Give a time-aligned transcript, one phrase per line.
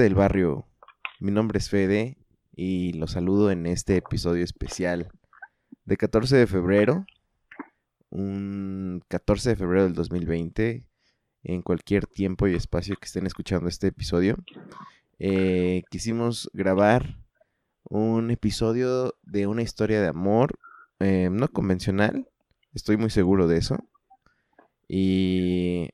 [0.00, 0.66] Del barrio,
[1.20, 2.16] mi nombre es Fede
[2.56, 5.08] y los saludo en este episodio especial
[5.84, 7.06] de 14 de febrero,
[8.10, 10.84] un 14 de febrero del 2020,
[11.44, 14.36] en cualquier tiempo y espacio que estén escuchando este episodio.
[15.20, 17.20] Eh, quisimos grabar
[17.84, 20.58] un episodio de una historia de amor
[20.98, 22.28] eh, no convencional,
[22.72, 23.78] estoy muy seguro de eso.
[24.88, 25.90] Y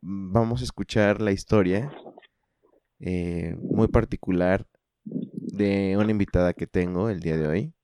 [0.00, 1.92] vamos a escuchar la historia
[3.04, 4.68] eh, muy particular
[5.04, 7.74] de una invitada que tengo el día de hoy.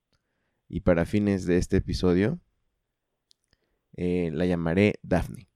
[0.69, 2.38] Y para fines de este episodio,
[3.96, 5.48] eh, la llamaré Daphne.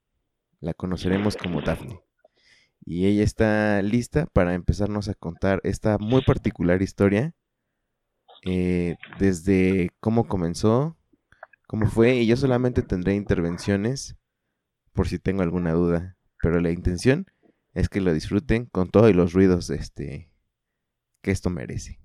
[0.58, 2.00] La conoceremos como Daphne.
[2.84, 7.34] Y ella está lista para empezarnos a contar esta muy particular historia.
[8.44, 10.96] Eh, desde cómo comenzó,
[11.68, 12.16] cómo fue.
[12.16, 14.16] Y yo solamente tendré intervenciones
[14.92, 16.16] por si tengo alguna duda.
[16.42, 17.26] Pero la intención
[17.74, 20.30] es que lo disfruten con todos los ruidos este,
[21.22, 21.98] que esto merece.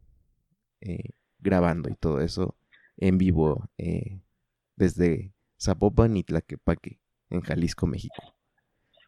[0.81, 2.55] Eh, grabando y todo eso
[2.97, 4.21] en vivo eh,
[4.75, 6.99] desde Zapopan y Tlaquepaque,
[7.29, 8.35] en Jalisco, México.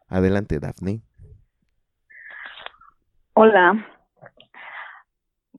[0.08, 1.02] Adelante, Daphne.
[3.34, 3.86] Hola.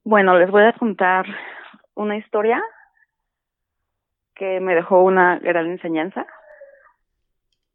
[0.05, 1.27] Bueno, les voy a contar
[1.95, 2.63] una historia
[4.35, 6.27] que me dejó una gran enseñanza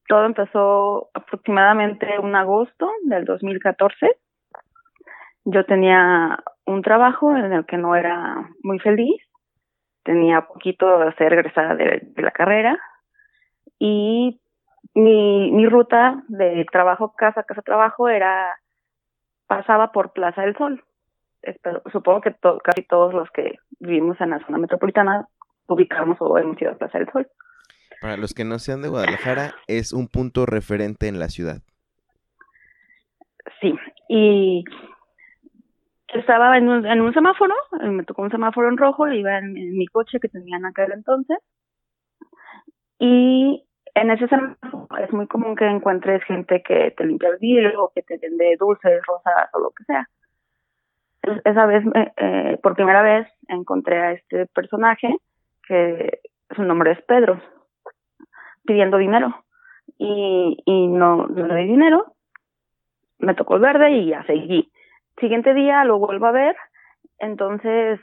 [0.07, 4.17] todo empezó aproximadamente un agosto del 2014.
[5.45, 9.21] Yo tenía un trabajo en el que no era muy feliz,
[10.03, 12.79] tenía poquito de ser egresada de, la carrera
[13.79, 14.39] y
[14.93, 18.55] mi, mi ruta de trabajo casa casa trabajo era
[19.47, 20.83] pasaba por Plaza del Sol.
[21.91, 25.27] supongo que casi todos los que vivimos en la zona metropolitana
[25.67, 27.27] ubicamos o hemos ido a Plaza del Sol.
[28.05, 31.63] Para los que no sean de Guadalajara, es un punto referente en la ciudad.
[33.59, 33.73] Sí,
[34.07, 34.63] y
[36.09, 39.53] estaba en un, en un semáforo, eh, me tocó un semáforo en rojo, iba en,
[39.53, 41.39] mi coche que tenía en aquel entonces,
[42.99, 47.91] y en ese semáforo es muy común que encuentres gente que te limpia el vidrio,
[47.95, 50.07] que te vende dulces, rosas o lo que sea.
[51.43, 51.83] esa vez,
[52.17, 55.17] eh, por primera vez, encontré a este personaje
[55.67, 56.19] que
[56.55, 57.41] su nombre es Pedro
[58.65, 59.45] pidiendo dinero
[59.97, 62.13] y, y no, le di dinero,
[63.19, 64.71] me tocó el verde y ya seguí.
[65.19, 66.55] Siguiente día lo vuelvo a ver,
[67.19, 67.99] entonces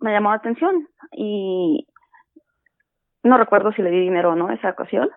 [0.00, 1.86] me llamó la atención y
[3.22, 5.10] no recuerdo si le di dinero o no esa ocasión.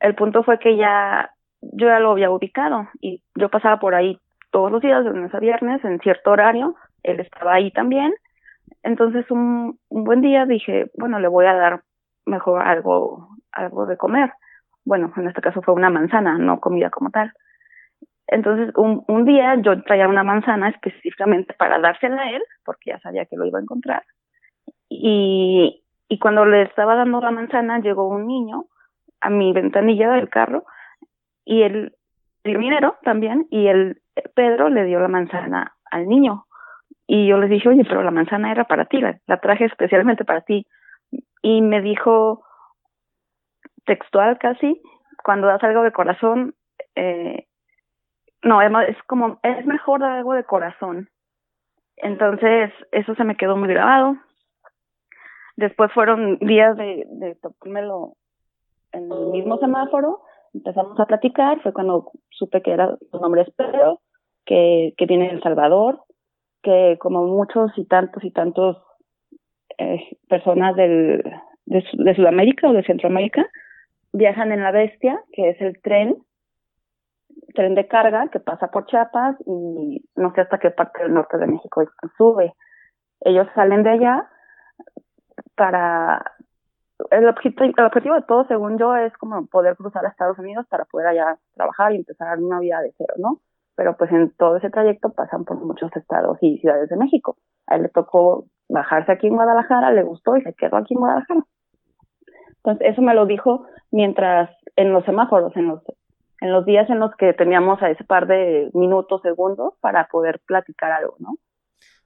[0.00, 4.18] El punto fue que ya yo ya lo había ubicado y yo pasaba por ahí
[4.50, 8.14] todos los días, de lunes a viernes, en cierto horario, él estaba ahí también.
[8.82, 11.82] Entonces un, un buen día dije, bueno, le voy a dar
[12.24, 14.32] mejor algo algo de comer.
[14.84, 17.32] Bueno, en este caso fue una manzana, no comida como tal.
[18.28, 23.24] Entonces, un, día yo traía una manzana específicamente para dársela a él, porque ya sabía
[23.26, 24.02] que lo iba a encontrar.
[24.88, 25.82] Y,
[26.20, 28.64] cuando le estaba dando la manzana, llegó un niño
[29.20, 30.64] a mi ventanilla del carro
[31.44, 31.94] y él
[32.44, 34.00] dio dinero también y el
[34.34, 36.46] Pedro le dio la manzana al niño.
[37.06, 40.40] Y yo le dije, oye, pero la manzana era para ti, la traje especialmente para
[40.40, 40.66] ti.
[41.42, 42.45] Y me dijo,
[43.86, 44.80] textual casi,
[45.24, 46.54] cuando das algo de corazón,
[46.94, 47.46] eh,
[48.42, 51.08] no, es, como, es mejor dar algo de corazón.
[51.96, 54.16] Entonces, eso se me quedó muy grabado.
[55.56, 57.36] Después fueron días de, de
[58.92, 60.20] en el mismo semáforo,
[60.54, 64.00] empezamos a platicar, fue cuando supe que era, su nombre es Pedro,
[64.44, 66.02] que, que viene de El Salvador,
[66.62, 68.76] que como muchos y tantos y tantos
[69.78, 71.22] eh, personas del,
[71.66, 73.46] de, de Sudamérica o de Centroamérica,
[74.16, 76.16] viajan en la Bestia, que es el tren,
[77.54, 81.36] tren de carga que pasa por Chiapas y no sé hasta qué parte del norte
[81.36, 81.84] de México
[82.16, 82.54] sube.
[83.20, 84.28] Ellos salen de allá
[85.54, 86.32] para
[87.10, 90.66] el objetivo, el objetivo de todo, según yo, es como poder cruzar a Estados Unidos
[90.68, 93.40] para poder allá trabajar y empezar una vida de cero, ¿no?
[93.74, 97.36] Pero pues en todo ese trayecto pasan por muchos estados y ciudades de México.
[97.66, 101.00] A él le tocó bajarse aquí en Guadalajara, le gustó y se quedó aquí en
[101.00, 101.44] Guadalajara.
[102.66, 105.82] Entonces, eso me lo dijo mientras en los semáforos, en los,
[106.40, 110.40] en los días en los que teníamos a ese par de minutos, segundos para poder
[110.46, 111.36] platicar algo, ¿no?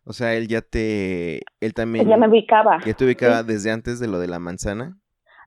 [0.05, 2.07] O sea, él ya te, él también.
[2.07, 2.79] ya me ubicaba.
[2.85, 4.99] ¿Ya te ubicaba desde antes de lo de la manzana?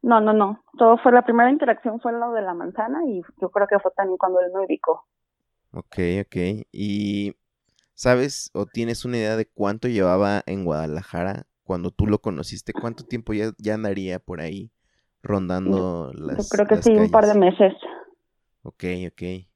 [0.02, 0.64] No, no, no.
[0.80, 3.92] Todo fue, la primera interacción fue lo de la manzana y yo creo que fue
[3.96, 5.06] también cuando él me ubicó.
[5.74, 6.66] Ok, ok.
[6.72, 7.36] ¿Y
[7.94, 12.74] sabes o tienes una idea de cuánto llevaba en Guadalajara cuando tú lo conociste?
[12.74, 14.73] ¿Cuánto tiempo ya, ya andaría por ahí
[15.24, 17.74] rondando las Yo creo que sí, un par de meses.
[18.62, 19.48] Ok, ok.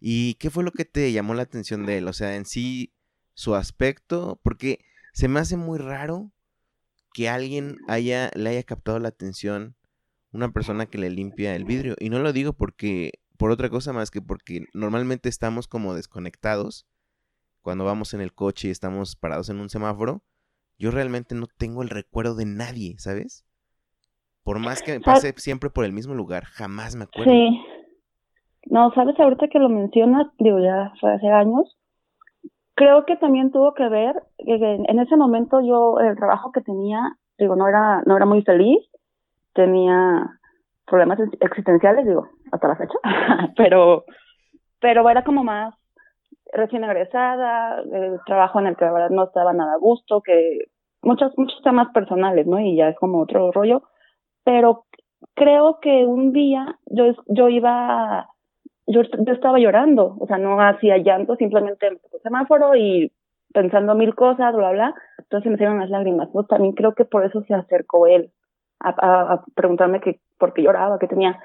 [0.00, 2.08] ¿Y qué fue lo que te llamó la atención de él?
[2.08, 2.92] O sea, en sí,
[3.34, 6.32] su aspecto, porque se me hace muy raro
[7.12, 9.76] que alguien haya, le haya captado la atención
[10.32, 11.94] una persona que le limpia el vidrio.
[12.00, 16.86] Y no lo digo porque, por otra cosa más que porque normalmente estamos como desconectados
[17.60, 20.24] cuando vamos en el coche y estamos parados en un semáforo.
[20.78, 23.44] Yo realmente no tengo el recuerdo de nadie, ¿sabes?
[24.44, 27.30] Por más que pase siempre por el mismo lugar, jamás me acuerdo.
[27.30, 27.60] Sí.
[28.66, 31.76] No, sabes, ahorita que lo mencionas, digo, ya fue hace años,
[32.74, 37.56] creo que también tuvo que ver, en ese momento yo, el trabajo que tenía, digo,
[37.56, 38.80] no era, no era muy feliz,
[39.54, 40.38] tenía
[40.86, 42.98] problemas existenciales, digo, hasta la fecha,
[43.56, 44.04] pero,
[44.80, 45.74] pero era como más
[46.52, 50.66] recién egresada, el trabajo en el que la verdad no estaba nada a gusto, que
[51.02, 52.60] muchos, muchos temas personales, ¿no?
[52.60, 53.82] Y ya es como otro rollo,
[54.44, 54.84] pero
[55.34, 58.28] creo que un día yo, yo iba
[58.86, 63.12] yo, yo estaba llorando, o sea, no hacía llanto, simplemente el semáforo y
[63.52, 66.28] pensando mil cosas, bla, bla, entonces me hicieron las lágrimas.
[66.34, 66.44] ¿no?
[66.44, 68.30] También creo que por eso se acercó él
[68.80, 71.38] a, a, preguntarme que, por qué lloraba, qué tenía.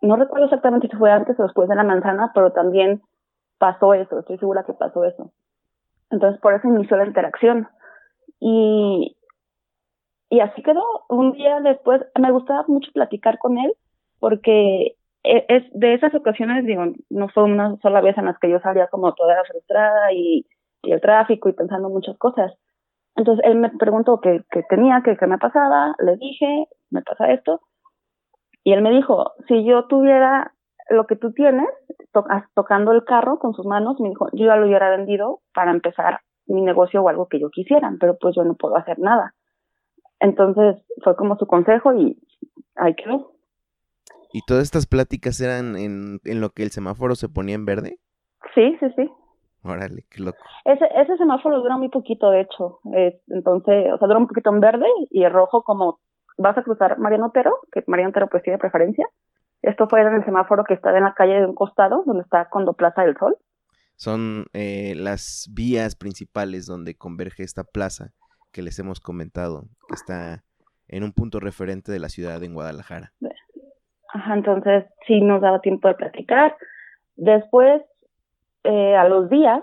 [0.00, 3.02] No recuerdo exactamente si fue antes o después de la manzana, pero también
[3.58, 5.32] pasó eso, estoy segura que pasó eso.
[6.10, 7.68] Entonces, por eso inició la interacción.
[8.40, 9.16] Y,
[10.30, 10.82] y así quedó.
[11.08, 13.72] Un día después, me gustaba mucho platicar con él
[14.18, 18.50] porque e, es de esas ocasiones, digo, no fue una sola vez en las que
[18.50, 20.46] yo salía como toda frustrada y,
[20.82, 22.52] y el tráfico y pensando muchas cosas.
[23.16, 27.60] Entonces él me preguntó qué, qué tenía, qué, me pasaba, le dije, me pasa esto,
[28.62, 30.52] y él me dijo, si yo tuviera
[30.88, 31.68] lo que tú tienes,
[32.54, 36.20] tocando el carro con sus manos, me dijo, yo ya lo hubiera vendido para empezar
[36.46, 39.34] mi negocio o algo que yo quisiera, pero pues yo no puedo hacer nada.
[40.20, 42.18] Entonces fue como su consejo y
[42.76, 43.32] ahí quedó.
[44.32, 47.98] ¿Y todas estas pláticas eran en, en lo que el semáforo se ponía en verde?
[48.54, 49.10] Sí, sí, sí.
[49.62, 50.38] Órale, qué loco.
[50.64, 52.80] Ese, ese semáforo dura muy poquito, de hecho.
[53.28, 56.00] entonces, o sea, dura un poquito en verde y el rojo como
[56.36, 59.06] vas a cruzar Mariano Otero, que Mariano Otero pues tiene preferencia.
[59.62, 62.48] Esto fue en el semáforo que está en la calle de un costado, donde está
[62.48, 63.36] cuando Plaza del Sol.
[63.96, 68.12] Son eh, las vías principales donde converge esta plaza
[68.58, 70.42] que les hemos comentado, que está
[70.88, 73.12] en un punto referente de la ciudad en Guadalajara.
[74.12, 76.56] Ajá, entonces sí nos daba tiempo de platicar.
[77.14, 77.82] Después,
[78.64, 79.62] eh, a los días,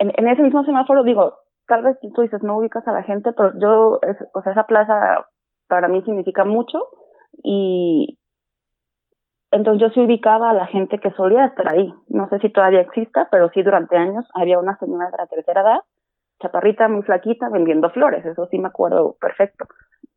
[0.00, 1.32] en, en, ese mismo semáforo, digo,
[1.68, 4.00] tal vez tú dices, no ubicas a la gente, pero yo,
[4.34, 5.24] o sea, esa plaza
[5.68, 6.88] para mí significa mucho
[7.44, 8.18] y
[9.52, 11.94] entonces yo sí ubicaba a la gente que solía estar ahí.
[12.08, 15.60] No sé si todavía exista, pero sí durante años había una señora de la tercera
[15.60, 15.80] edad,
[16.40, 19.66] chaparrita, muy flaquita, vendiendo flores, eso sí me acuerdo perfecto.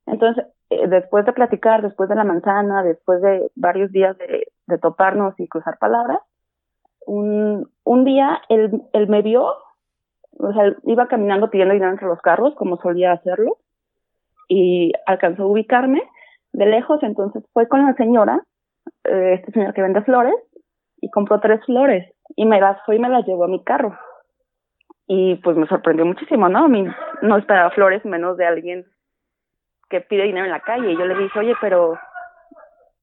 [0.05, 4.77] Entonces, eh, después de platicar, después de la manzana, después de varios días de, de
[4.77, 6.19] toparnos y cruzar palabras,
[7.05, 9.53] un, un día él, él me vio,
[10.37, 13.57] o sea, iba caminando pidiendo dinero entre los carros, como solía hacerlo,
[14.47, 16.01] y alcanzó a ubicarme
[16.53, 18.43] de lejos, entonces fue con la señora,
[19.05, 20.35] eh, este señor que vende flores,
[20.99, 23.97] y compró tres flores, y me las fue y me las llevó a mi carro.
[25.07, 26.65] Y pues me sorprendió muchísimo, ¿no?
[26.65, 26.85] A mí
[27.21, 28.85] no esperaba flores menos de alguien
[29.89, 30.91] que pide dinero en la calle.
[30.91, 31.97] Y yo le dije, oye, pero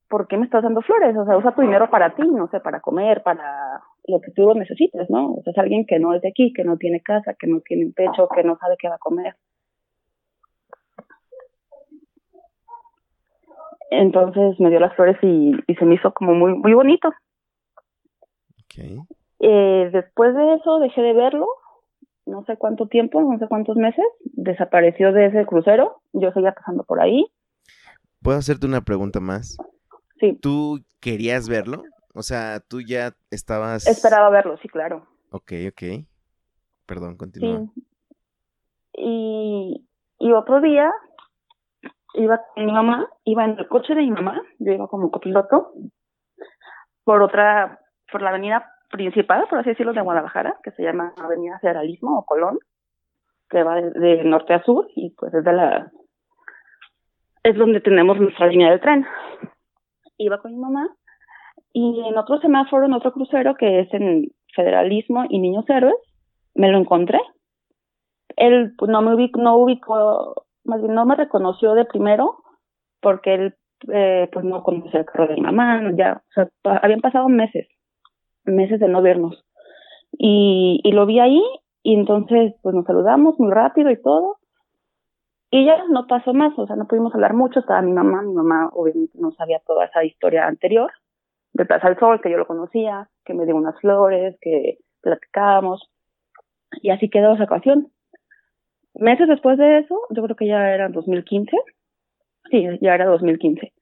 [0.08, 1.16] ¿por qué me estás dando flores?
[1.16, 4.52] O sea, usa tu dinero para ti, no sé, para comer, para lo que tú
[4.54, 5.34] necesites, ¿no?
[5.34, 7.60] O sea, es alguien que no es de aquí, que no tiene casa, que no
[7.60, 9.36] tiene un techo, que no sabe qué va a comer.
[13.90, 17.10] Entonces me dio las flores y, y se me hizo como muy, muy bonito.
[18.64, 18.98] Okay.
[19.40, 21.46] Eh, después de eso dejé de verlo
[22.28, 26.84] no sé cuánto tiempo, no sé cuántos meses, desapareció de ese crucero, yo seguía pasando
[26.84, 27.26] por ahí.
[28.22, 29.56] ¿Puedo hacerte una pregunta más?
[30.20, 30.38] Sí.
[30.40, 31.82] ¿Tú querías verlo?
[32.14, 33.86] O sea, tú ya estabas...
[33.86, 35.06] Esperaba verlo, sí, claro.
[35.30, 36.06] Ok, ok.
[36.86, 37.60] Perdón, continúa.
[37.74, 37.82] Sí.
[38.94, 40.92] Y, y otro día
[42.14, 45.72] iba con mi mamá, iba en el coche de mi mamá, yo iba como copiloto,
[47.04, 47.80] por otra,
[48.10, 52.24] por la avenida principal, por así decirlo, de Guadalajara, que se llama Avenida Federalismo o
[52.24, 52.58] Colón,
[53.48, 55.90] que va de, de norte a sur y pues es de la
[57.42, 59.06] es donde tenemos nuestra línea de tren.
[60.18, 60.88] Iba con mi mamá
[61.72, 65.96] y en otro semáforo, en otro crucero que es en Federalismo y Niños Héroes,
[66.54, 67.20] me lo encontré.
[68.36, 72.36] Él pues, no me ubicó, no ubicó, más bien no me reconoció de primero
[73.00, 73.54] porque él
[73.92, 77.28] eh, pues no conocía el carro de mi mamá, ya, o sea, pa habían pasado
[77.28, 77.68] meses,
[78.48, 79.44] meses de no vernos.
[80.12, 81.42] Y, y lo vi ahí
[81.82, 84.38] y entonces pues nos saludamos muy rápido y todo
[85.50, 88.34] y ya no pasó más, o sea, no pudimos hablar mucho, estaba mi mamá, mi
[88.34, 90.92] mamá obviamente no sabía toda esa historia anterior
[91.54, 95.90] de Plaza del Sol, que yo lo conocía, que me dio unas flores, que platicábamos,
[96.82, 97.90] y así quedó esa ocasión.
[98.94, 101.56] Meses después de eso, yo creo que ya era 2015,
[102.50, 103.72] sí, ya era 2015.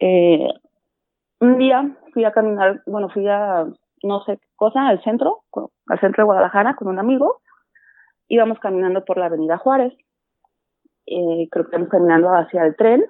[0.00, 0.48] Eh,
[1.38, 3.66] un día fui a caminar, bueno, fui a
[4.06, 5.44] no sé qué cosa, al centro,
[5.86, 7.40] al centro de Guadalajara con un amigo,
[8.28, 9.92] íbamos caminando por la avenida Juárez,
[11.06, 13.04] eh, creo que estamos caminando hacia el tren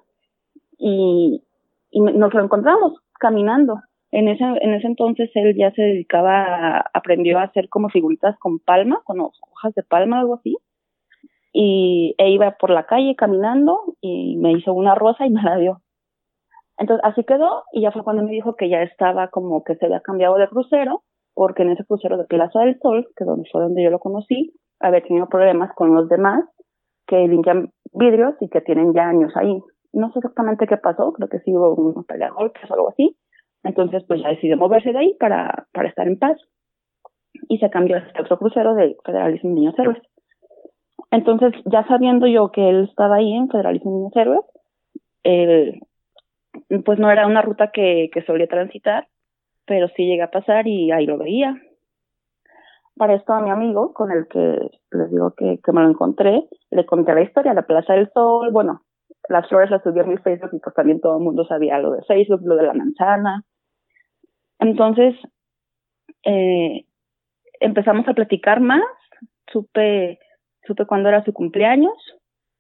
[0.79, 1.43] y,
[1.91, 3.81] y nos lo encontramos caminando.
[4.13, 8.39] En ese, en ese entonces él ya se dedicaba, a, aprendió a hacer como figuritas
[8.39, 10.57] con palma, con hojas de palma, algo así.
[11.53, 15.57] Y e iba por la calle caminando y me hizo una rosa y me la
[15.57, 15.81] dio.
[16.79, 19.87] Entonces así quedó y ya fue cuando me dijo que ya estaba como que se
[19.87, 21.03] había cambiado de crucero,
[21.35, 24.53] porque en ese crucero de Plaza del Sol, que donde fue donde yo lo conocí,
[24.81, 26.45] había tenido problemas con los demás
[27.07, 29.63] que limpian vidrios y que tienen ya años ahí.
[29.93, 33.17] No sé exactamente qué pasó, creo que sí hubo un pelea o algo así.
[33.63, 36.39] Entonces, pues ya decidió moverse de ahí para, para estar en paz.
[37.49, 40.03] Y se cambió a este otro crucero de Federalismo Niños Héroes.
[41.11, 44.45] Entonces, ya sabiendo yo que él estaba ahí en Federalismo Niños Héroes,
[45.25, 45.81] eh,
[46.85, 49.09] pues no era una ruta que, que solía transitar,
[49.67, 51.61] pero sí llegué a pasar y ahí lo veía.
[52.97, 56.49] Para esto a mi amigo, con el que les digo que, que me lo encontré,
[56.71, 58.83] le conté la historia, la Plaza del Sol, bueno,
[59.29, 61.93] las flores las subí a mi Facebook y pues también todo el mundo sabía lo
[61.93, 63.45] de Facebook, lo de la manzana.
[64.59, 65.15] Entonces,
[66.25, 66.87] eh,
[67.61, 68.83] empezamos a platicar más,
[69.53, 70.19] supe,
[70.67, 71.95] supe cuándo era su cumpleaños,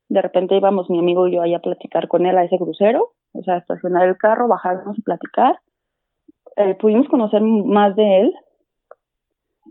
[0.08, 3.12] de repente íbamos mi amigo y yo ahí a platicar con él a ese crucero,
[3.38, 5.58] o sea, estacionar el carro, bajarnos y platicar.
[6.56, 8.32] Eh, pudimos conocer más de él,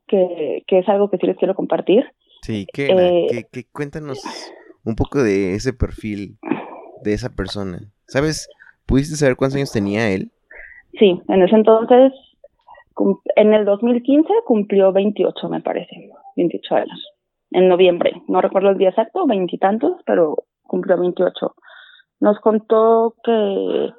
[0.07, 2.05] que, que es algo que sí les quiero compartir.
[2.41, 3.07] Sí, ¿qué era?
[3.07, 4.21] Eh, ¿Qué- qué- cuéntanos
[4.83, 6.37] un poco de ese perfil
[7.03, 7.79] de esa persona.
[8.07, 8.47] ¿Sabes?
[8.85, 10.31] ¿Pudiste saber cuántos años tenía él?
[10.99, 12.13] Sí, en ese entonces,
[13.35, 17.13] en el 2015 cumplió 28, me parece, 28 años,
[17.51, 18.13] en noviembre.
[18.27, 21.55] No recuerdo el día exacto, veintitantos, pero cumplió 28.
[22.19, 23.89] Nos contó que,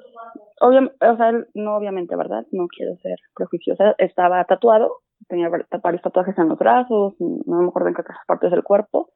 [0.61, 2.45] obviamente, o sea, él- no obviamente, ¿verdad?
[2.51, 4.97] No quiero ser prejuiciosa, estaba tatuado,
[5.27, 8.63] tenía var- varios tatuajes en los brazos, no me acuerdo en qué otras partes del
[8.63, 9.09] cuerpo,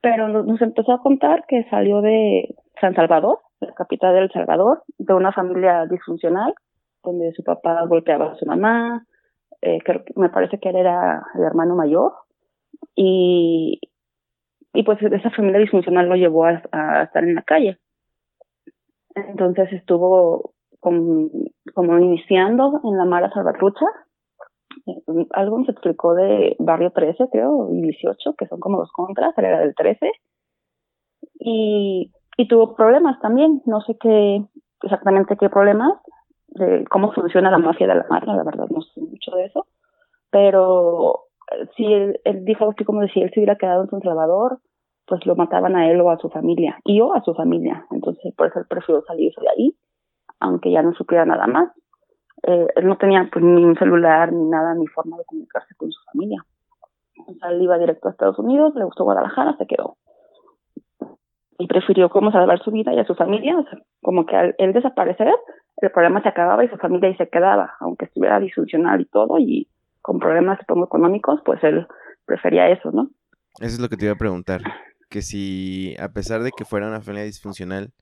[0.00, 4.82] pero nos empezó a contar que salió de San Salvador, la capital de El Salvador,
[4.98, 6.54] de una familia disfuncional,
[7.02, 9.04] donde su papá golpeaba a su mamá,
[9.62, 12.12] eh, creo que me parece que él era el hermano mayor,
[12.94, 13.80] y,
[14.72, 17.78] y pues esa familia disfuncional lo llevó a estar en la calle.
[19.14, 23.86] Entonces estuvo como, iniciando en la Mara Salvatrucha,
[24.86, 29.36] eh, algo se explicó de Barrio 13, creo, y 18, que son como dos contras,
[29.36, 30.10] él era del 13,
[31.40, 32.10] y,
[32.48, 34.42] tuvo problemas también, no sé qué,
[34.82, 35.92] exactamente qué problemas,
[36.90, 39.66] cómo funciona la mafia de la mafia, la verdad no sé mucho de eso,
[40.30, 44.00] pero eh, él, él dijo así como de si él se hubiera quedado en San
[44.00, 44.58] Salvador,
[45.10, 48.32] pues lo mataban a él o a su familia, y o a su familia, entonces
[48.36, 49.76] por eso él prefirió salirse de ahí,
[50.38, 51.68] aunque ya no supiera nada más.
[52.44, 55.90] Eh, él no tenía pues ni un celular, ni nada, ni forma de comunicarse con
[55.90, 56.42] su familia.
[57.26, 59.96] O sea, él iba directo a Estados Unidos, le gustó Guadalajara, se quedó.
[61.58, 64.54] Y prefirió como salvar su vida y a su familia, o sea, como que al
[64.58, 65.34] él desaparecer,
[65.78, 69.38] el problema se acababa y su familia ahí se quedaba, aunque estuviera disfuncional y todo,
[69.38, 69.68] y
[70.02, 71.86] con problemas, económicos, pues él
[72.24, 73.10] prefería eso, ¿no?
[73.58, 74.60] Eso es lo que te iba a preguntar.
[75.10, 77.92] Que si, a pesar de que fuera una familia disfuncional,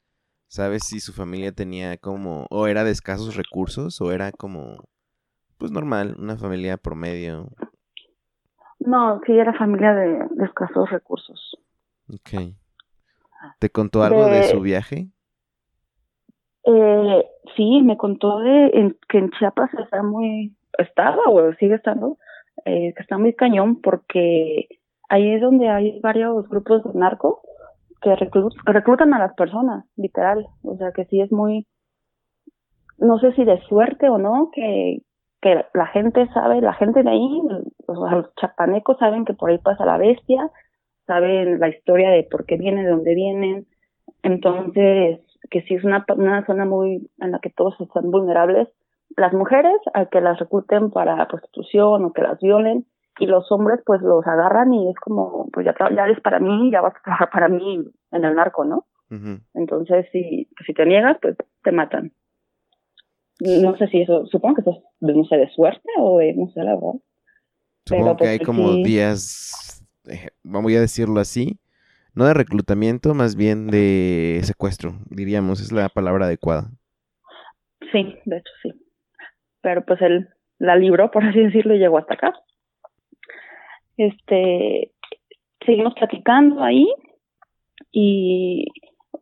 [0.48, 4.84] ¿sabes si su familia tenía como, o era de escasos recursos, o era como,
[5.58, 7.50] pues normal, una familia promedio?
[8.80, 11.56] No, sí era familia de, de escasos recursos.
[12.12, 12.56] Ok.
[13.60, 15.10] ¿Te contó algo de De- su viaje?
[16.64, 17.24] Eh,
[17.56, 22.18] sí, me contó de en, que en Chiapas está muy, estaba o sigue estando,
[22.64, 24.68] eh, que está muy cañón porque
[25.08, 27.42] ahí es donde hay varios grupos de narco
[28.00, 30.46] que reclutan a las personas, literal.
[30.62, 31.66] O sea que sí es muy,
[32.98, 35.02] no sé si de suerte o no, que,
[35.40, 37.40] que la gente sabe, la gente de ahí,
[37.88, 40.50] los chapanecos saben que por ahí pasa la bestia,
[41.06, 43.66] saben la historia de por qué vienen, de dónde vienen.
[44.22, 48.68] Entonces, que sí es una, una zona muy en la que todos están vulnerables.
[49.16, 52.84] Las mujeres, a que las recluten para prostitución o que las violen,
[53.18, 56.70] y los hombres pues los agarran y es como, pues ya, ya eres para mí,
[56.70, 58.86] ya vas a trabajar para mí en el narco, ¿no?
[59.54, 62.12] Entonces, si, si te niegas, pues te matan.
[63.40, 66.50] No sé si eso, supongo que eso es, no sé, de suerte o de, no
[66.52, 67.00] sé, la verdad.
[67.86, 71.58] Supongo que pues, hay como días, eh, vamos a decirlo así,
[72.14, 76.70] no de reclutamiento, más bien de secuestro, diríamos, es la palabra adecuada.
[77.92, 78.72] Sí, de hecho sí.
[79.62, 82.34] Pero pues él la libró, por así decirlo, y llegó hasta acá.
[83.98, 84.92] Este,
[85.66, 86.90] seguimos platicando ahí
[87.92, 88.66] y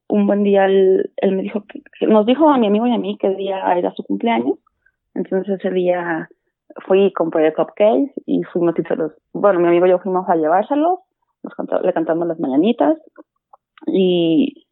[0.08, 3.18] un buen día él, me dijo que, nos dijo a mi amigo y a mí
[3.18, 4.58] que día era su cumpleaños.
[5.14, 6.28] Entonces ese día
[6.86, 10.28] fui y compré cupcakes y fuimos y se los, bueno, mi amigo y yo fuimos
[10.28, 11.00] a llevárselos,
[11.42, 12.98] nos le cantamos las mañanitas
[13.86, 14.66] y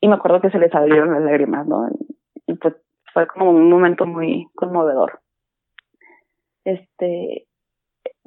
[0.00, 1.88] y me acuerdo que se le salieron las lágrimas, ¿no?
[2.46, 2.74] Y pues
[3.12, 5.20] fue como un momento muy conmovedor.
[6.64, 7.47] Este,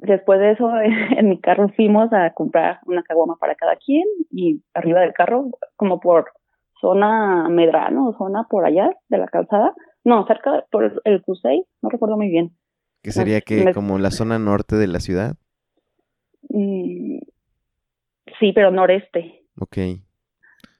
[0.02, 0.70] después de eso,
[1.16, 5.46] en mi carro fuimos a comprar una caguama para cada quien y arriba del carro,
[5.76, 6.32] como por
[6.80, 12.16] zona Medrano, zona por allá de la calzada, no, cerca por el Cusey, no recuerdo
[12.16, 12.56] muy bien.
[13.02, 15.36] ¿Qué sería que como la zona norte de la ciudad?
[16.48, 17.18] Mm,
[18.38, 19.44] sí, pero noreste.
[19.58, 19.78] Ok.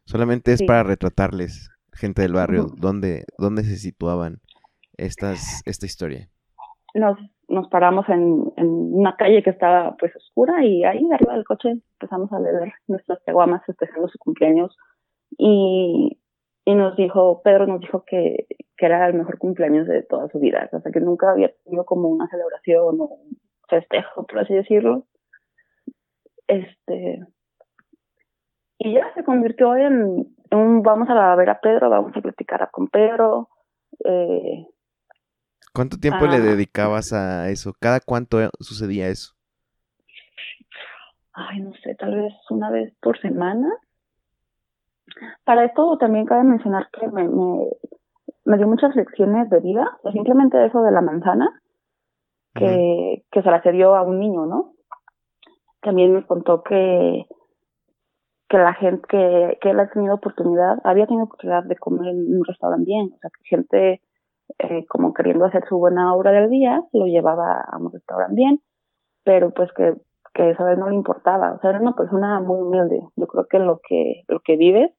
[0.05, 4.41] Solamente es para retratarles, gente del barrio, dónde, dónde se situaban
[4.97, 6.29] estas, esta historia.
[6.95, 11.45] Nos nos paramos en, en, una calle que estaba pues oscura y ahí arriba del
[11.45, 14.77] coche empezamos a leer nuestras teguamas festejando su cumpleaños
[15.37, 16.19] y,
[16.65, 20.39] y nos dijo, Pedro nos dijo que, que era el mejor cumpleaños de toda su
[20.39, 24.55] vida, o sea que nunca había tenido como una celebración o un festejo, por así
[24.55, 25.05] decirlo.
[26.47, 27.21] Este
[28.85, 32.89] y ya se convirtió en, un vamos a ver a Pedro, vamos a platicar con
[32.89, 33.49] Pedro,
[34.05, 34.67] eh,
[35.73, 36.41] ¿Cuánto tiempo le ah.
[36.41, 37.73] dedicabas a eso?
[37.81, 39.33] ¿Cada cuánto sucedía eso?
[41.33, 43.69] Ay, no sé, tal vez una vez por semana.
[45.45, 50.83] Para esto también cabe mencionar que me, me, dio muchas lecciones de vida, simplemente eso
[50.83, 51.61] de la manzana,
[52.55, 54.75] que, que se la cedió a un niño, ¿no?
[55.81, 57.27] También me contó que,
[58.49, 62.37] que la gente, que, que él ha tenido oportunidad, había tenido oportunidad de comer en
[62.37, 64.03] un restaurante bien, o sea, que gente
[64.59, 68.61] eh, como queriendo hacer su buena obra del día, lo llevaba a un restaurante bien,
[69.25, 69.95] pero pues que,
[70.35, 73.47] que esa vez no le importaba, o sea, era una persona muy humilde, yo creo
[73.47, 74.91] que lo que, lo que vives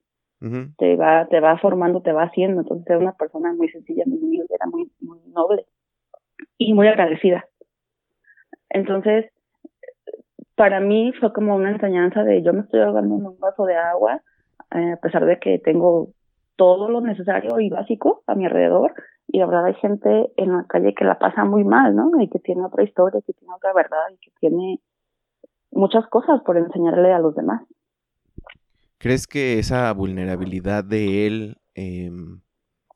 [0.78, 4.20] te va, te va formando, te va haciendo, entonces era una persona muy sencilla, muy
[4.20, 5.66] humilde, era muy, muy noble
[6.58, 7.46] y muy agradecida.
[8.70, 9.32] Entonces,
[10.56, 13.76] para mí fue como una enseñanza de yo me estoy ahogando en un vaso de
[13.76, 14.22] agua,
[14.72, 16.10] eh, a pesar de que tengo
[16.56, 18.94] todo lo necesario y básico a mi alrededor,
[19.28, 22.12] y la verdad hay gente en la calle que la pasa muy mal, ¿no?
[22.22, 24.80] Y que tiene otra historia, que tiene otra verdad y que tiene
[25.72, 27.62] muchas cosas por enseñarle a los demás.
[28.98, 32.42] ¿Crees que esa vulnerabilidad de él em,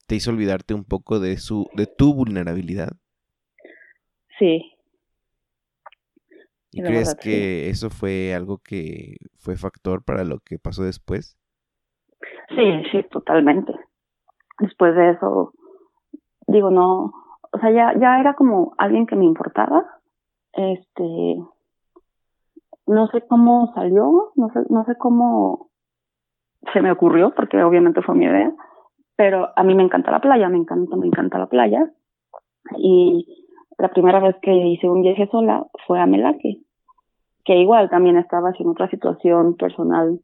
[0.05, 2.91] te hizo olvidarte un poco de su, de tu vulnerabilidad?
[4.39, 4.73] Sí.
[6.71, 11.37] ¿Y crees que eso fue algo que fue factor para lo que pasó después?
[12.49, 13.73] Sí, sí, totalmente.
[14.59, 15.53] Después de eso,
[16.47, 17.13] digo, no,
[17.51, 19.86] o sea, ya, ya era como alguien que me importaba.
[20.53, 21.38] Este,
[22.88, 25.69] no sé cómo salió, no sé, no sé cómo
[26.73, 28.51] se me ocurrió, porque obviamente fue mi idea,
[29.15, 31.91] pero a mí me encanta la playa, me encanta, me encanta la playa.
[32.77, 33.45] Y
[33.77, 36.62] la primera vez que hice un viaje sola fue a Melaque,
[37.45, 40.19] que igual también estaba en otra situación personal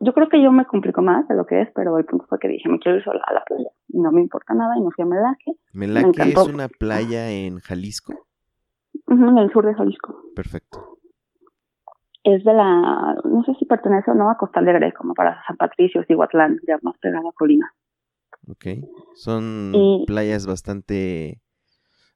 [0.00, 2.38] yo creo que yo me complico más de lo que es, pero el punto fue
[2.38, 3.70] que dije, me quiero ir sola a la playa.
[3.88, 5.52] Y no me importa nada y me fui a Melaque.
[5.72, 8.14] ¿Melaque es una playa en Jalisco?
[9.06, 10.16] en el sur de Jalisco.
[10.34, 10.98] Perfecto.
[12.22, 15.56] Es de la, no sé si pertenece o no a Costa Alegre, como para San
[15.56, 17.74] Patricio, Cihuatlán, ya más pegada a Colima.
[18.48, 18.66] Ok.
[19.14, 19.72] Son
[20.06, 21.42] playas bastante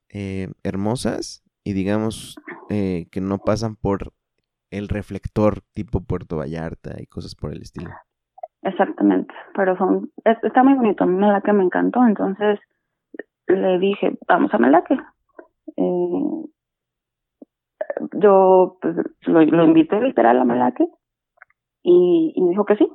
[0.09, 2.37] eh, hermosas y digamos
[2.71, 4.13] eh, que no pasan por
[4.71, 7.91] el reflector tipo Puerto Vallarta y cosas por el estilo.
[8.63, 9.35] exactamente.
[9.55, 11.05] Pero son, está muy bonito.
[11.05, 12.59] A mí Melaque me encantó, entonces
[13.47, 14.95] le dije, vamos a Melaque.
[15.77, 16.49] Eh,
[18.21, 20.87] yo pues, lo, lo invité literal a Melaque
[21.83, 22.89] y, y me dijo que sí.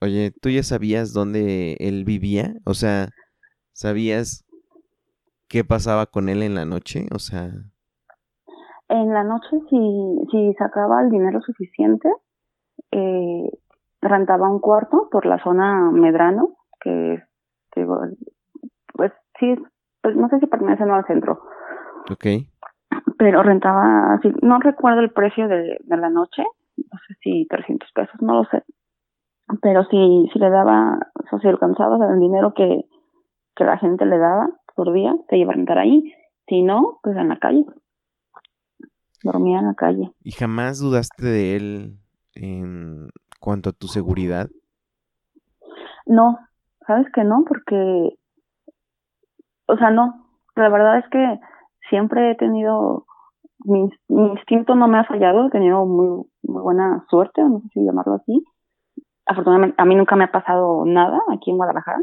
[0.00, 2.54] Oye, ¿tú ya sabías dónde él vivía?
[2.64, 3.08] O sea,
[3.72, 4.44] ¿sabías
[5.48, 7.06] qué pasaba con él en la noche?
[7.12, 7.50] O sea...
[8.88, 12.08] En la noche, si, si sacaba el dinero suficiente,
[12.90, 13.50] eh,
[14.00, 17.22] rentaba un cuarto por la zona Medrano, que,
[17.72, 17.86] que
[18.94, 19.54] pues sí,
[20.00, 21.42] pues no sé si pertenece al centro.
[22.10, 22.26] Ok.
[23.18, 26.42] Pero rentaba, así, no recuerdo el precio de, de la noche,
[26.76, 28.62] no sé si 300 pesos, no lo sé.
[29.62, 32.84] Pero si, si le daba, o sea, si alcanzaba el dinero que,
[33.56, 36.12] que la gente le daba por día, te iba a rentar ahí.
[36.46, 37.64] Si no, pues en la calle.
[39.22, 40.12] Dormía en la calle.
[40.22, 41.98] ¿Y jamás dudaste de él
[42.34, 43.08] en
[43.40, 44.48] cuanto a tu seguridad?
[46.06, 46.38] No,
[46.86, 48.18] sabes que no, porque,
[49.66, 50.24] o sea, no.
[50.56, 51.40] La verdad es que
[51.88, 53.06] siempre he tenido,
[53.64, 57.68] mi, mi instinto no me ha fallado, he tenido muy, muy buena suerte, no sé
[57.74, 58.44] si llamarlo así.
[59.26, 62.00] Afortunadamente, a mí nunca me ha pasado nada aquí en Guadalajara.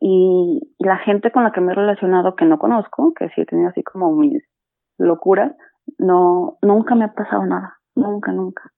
[0.00, 3.46] Y la gente con la que me he relacionado que no conozco, que sí he
[3.46, 4.42] tenido así como mis
[4.98, 5.52] locuras,
[5.98, 8.72] no, nunca me ha pasado nada, nunca, nunca.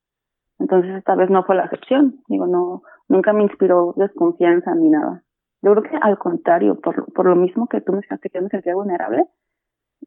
[0.59, 5.23] Entonces esta vez no fue la excepción, digo, no, nunca me inspiró desconfianza ni nada.
[5.63, 8.43] Yo creo que al contrario, por, por lo mismo que tú me mencionaste que yo
[8.43, 9.27] me sentía vulnerable,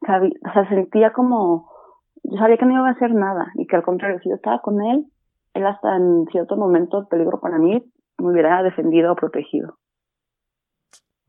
[0.06, 1.70] sabía, o sea, sentía como,
[2.24, 4.62] yo sabía que no iba a hacer nada y que al contrario, si yo estaba
[4.62, 5.06] con él,
[5.54, 7.84] él hasta en cierto momento de peligro para mí
[8.18, 9.76] me hubiera defendido o protegido.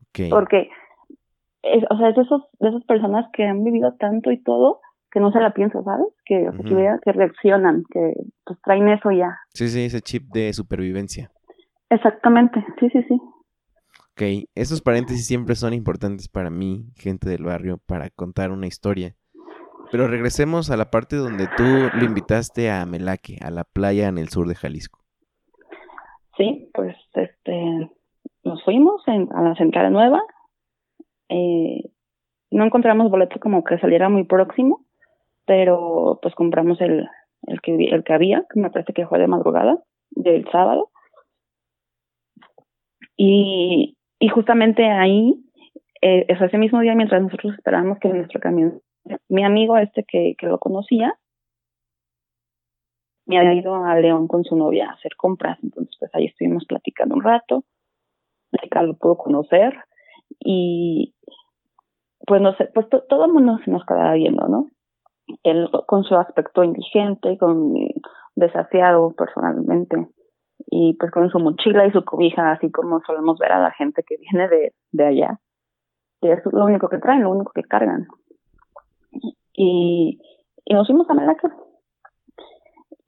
[0.09, 0.29] Okay.
[0.29, 0.69] Porque,
[1.61, 4.81] es, o sea, es de, esos, de esas personas que han vivido tanto y todo
[5.11, 6.07] que no se la piensa, ¿sabes?
[6.25, 8.13] Que, o sea, que, vea, que reaccionan, que
[8.45, 9.37] pues traen eso ya.
[9.53, 11.31] Sí, sí, ese chip de supervivencia.
[11.89, 13.19] Exactamente, sí, sí, sí.
[14.13, 19.15] Ok, esos paréntesis siempre son importantes para mí, gente del barrio, para contar una historia.
[19.91, 24.17] Pero regresemos a la parte donde tú lo invitaste a Melaque, a la playa en
[24.17, 24.99] el sur de Jalisco.
[26.37, 27.91] Sí, pues este
[28.43, 30.21] nos fuimos en, a la central nueva.
[31.29, 31.91] Eh,
[32.51, 34.85] no encontramos boleto como que saliera muy próximo,
[35.51, 37.09] pero pues compramos el,
[37.47, 40.91] el que el que había, que me parece que fue de madrugada, del sábado.
[43.17, 45.43] Y, y justamente ahí,
[46.01, 48.81] eh, ese mismo día, mientras nosotros esperábamos que nuestro camión,
[49.27, 51.15] mi amigo este que, que lo conocía,
[53.25, 56.63] me había ido a León con su novia a hacer compras, entonces pues ahí estuvimos
[56.63, 57.65] platicando un rato,
[58.73, 59.73] lo pudo conocer
[60.39, 61.13] y
[62.25, 64.69] pues no sé, pues to, todo el mundo se nos quedaba viendo, ¿no?
[65.43, 67.73] Él con su aspecto indigente, con
[68.35, 70.07] desafiado personalmente
[70.67, 74.03] y pues con su mochila y su cobija, así como solemos ver a la gente
[74.07, 75.39] que viene de, de allá.
[76.21, 78.07] Y es lo único que traen, lo único que cargan.
[79.53, 80.19] Y,
[80.65, 81.53] y nos fuimos a Malaca.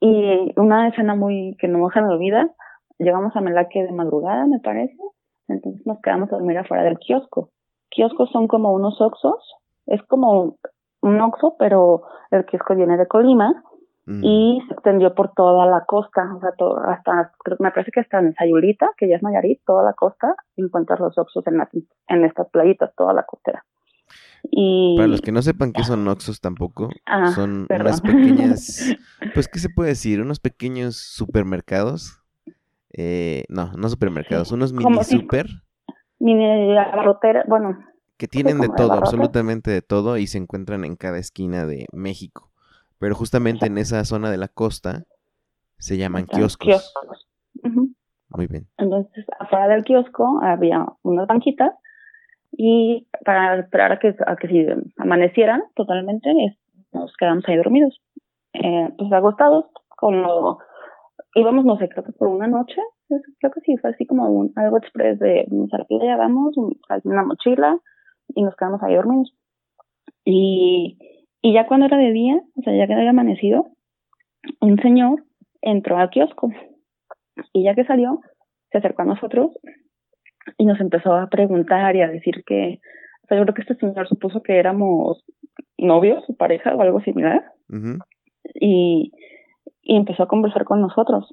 [0.00, 2.50] Y una escena muy que no se me olvida,
[2.98, 4.98] llegamos a Melaque de madrugada, me parece,
[5.48, 7.50] entonces nos quedamos a dormir afuera del kiosco.
[7.90, 9.40] Kioscos son como unos oxos,
[9.86, 10.56] es como
[11.04, 13.62] un oxo, pero el kiosco viene de Colima
[14.06, 14.24] mm.
[14.24, 18.18] y se extendió por toda la costa, o sea, todo, hasta, me parece que hasta
[18.18, 21.68] en Sayulita, que ya es Nayarit, toda la costa, encuentras los oxos en, la,
[22.08, 23.64] en estas playitas, toda la costera.
[24.50, 24.94] Y...
[24.96, 27.86] Para los que no sepan qué son oxos tampoco, ah, son perdón.
[27.86, 28.96] unas pequeñas,
[29.32, 30.20] pues, ¿qué se puede decir?
[30.20, 32.24] Unos pequeños supermercados
[32.96, 35.46] eh, no, no supermercados, unos mini super.
[36.20, 37.78] Mini abarrotera, bueno.
[38.16, 42.52] Que tienen de todo, absolutamente de todo, y se encuentran en cada esquina de México.
[42.98, 45.04] Pero justamente en esa zona de la costa
[45.78, 46.66] se llaman kioscos.
[46.66, 47.28] kioscos.
[47.62, 47.94] Uh -huh.
[48.30, 48.66] Muy bien.
[48.78, 51.72] Entonces, afuera del kiosco había unas banquitas
[52.52, 56.32] y para esperar a que, a que si amanecieran totalmente,
[56.92, 58.00] nos quedamos ahí dormidos.
[58.52, 60.58] Eh, pues agostados, con lo
[61.34, 64.52] íbamos, no sé, creo que por una noche, creo que sí, fue así como un,
[64.56, 67.78] algo express de, vamos a la playa, vamos, una mochila
[68.28, 69.34] y nos quedamos ahí dormidos.
[70.24, 70.98] Y,
[71.42, 73.66] y ya cuando era de día, o sea, ya que había amanecido,
[74.60, 75.24] un señor
[75.62, 76.50] entró al kiosco
[77.52, 78.20] y ya que salió,
[78.70, 79.50] se acercó a nosotros
[80.58, 82.80] y nos empezó a preguntar y a decir que,
[83.22, 85.24] o sea, yo creo que este señor supuso que éramos
[85.78, 87.44] novios o pareja o algo similar.
[87.68, 87.98] Uh -huh.
[88.54, 89.12] Y,
[89.82, 91.32] y empezó a conversar con nosotros.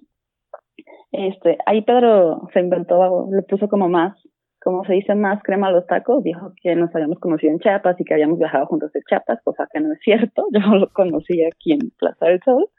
[1.12, 4.18] Este, ahí Pedro se inventó, le puso como más,
[4.64, 8.00] como se dice, más crema a los tacos, dijo que nos habíamos conocido en Chiapas
[8.00, 11.44] y que habíamos viajado juntos de Chiapas, cosa que no es cierto, yo lo conocí
[11.44, 12.70] aquí en Plaza del Sol.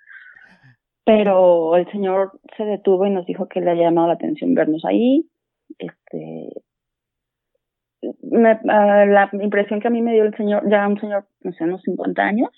[1.05, 4.85] pero el señor se detuvo y nos dijo que le había llamado la atención vernos
[4.85, 5.27] ahí.
[5.79, 6.63] Este,
[8.23, 11.53] me, ah, la impresión que a mí me dio el señor, ya un señor, no
[11.53, 12.51] sé, unos 50 años,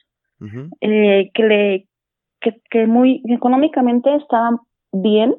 [0.82, 1.88] eh, que le,
[2.40, 4.60] que, que muy económicamente estaba
[4.92, 5.34] bien,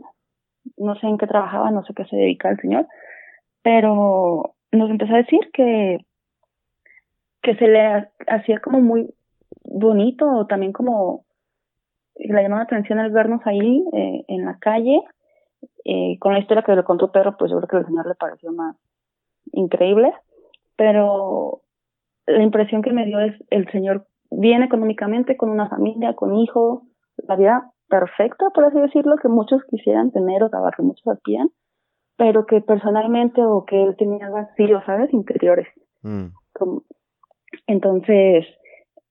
[0.78, 2.88] no sé en qué trabajaba, no sé qué se dedica el señor,
[3.66, 5.98] pero nos empezó a decir que,
[7.42, 9.12] que se le hacía como muy
[9.64, 11.26] bonito, o también como
[12.16, 15.02] la atención al vernos ahí eh, en la calle,
[15.84, 18.14] eh, con la historia que le contó Pedro, pues yo creo que al señor le
[18.14, 18.76] pareció más
[19.52, 20.14] increíble,
[20.76, 21.62] pero
[22.28, 26.84] la impresión que me dio es el señor bien económicamente, con una familia, con hijos,
[27.18, 31.50] la vida perfecta, por así decirlo, que muchos quisieran tener o que muchos hacían,
[32.18, 35.14] pero que personalmente o que él tenía vacíos, ¿sabes?
[35.14, 35.68] Interiores.
[36.02, 36.28] Mm.
[37.68, 38.46] entonces,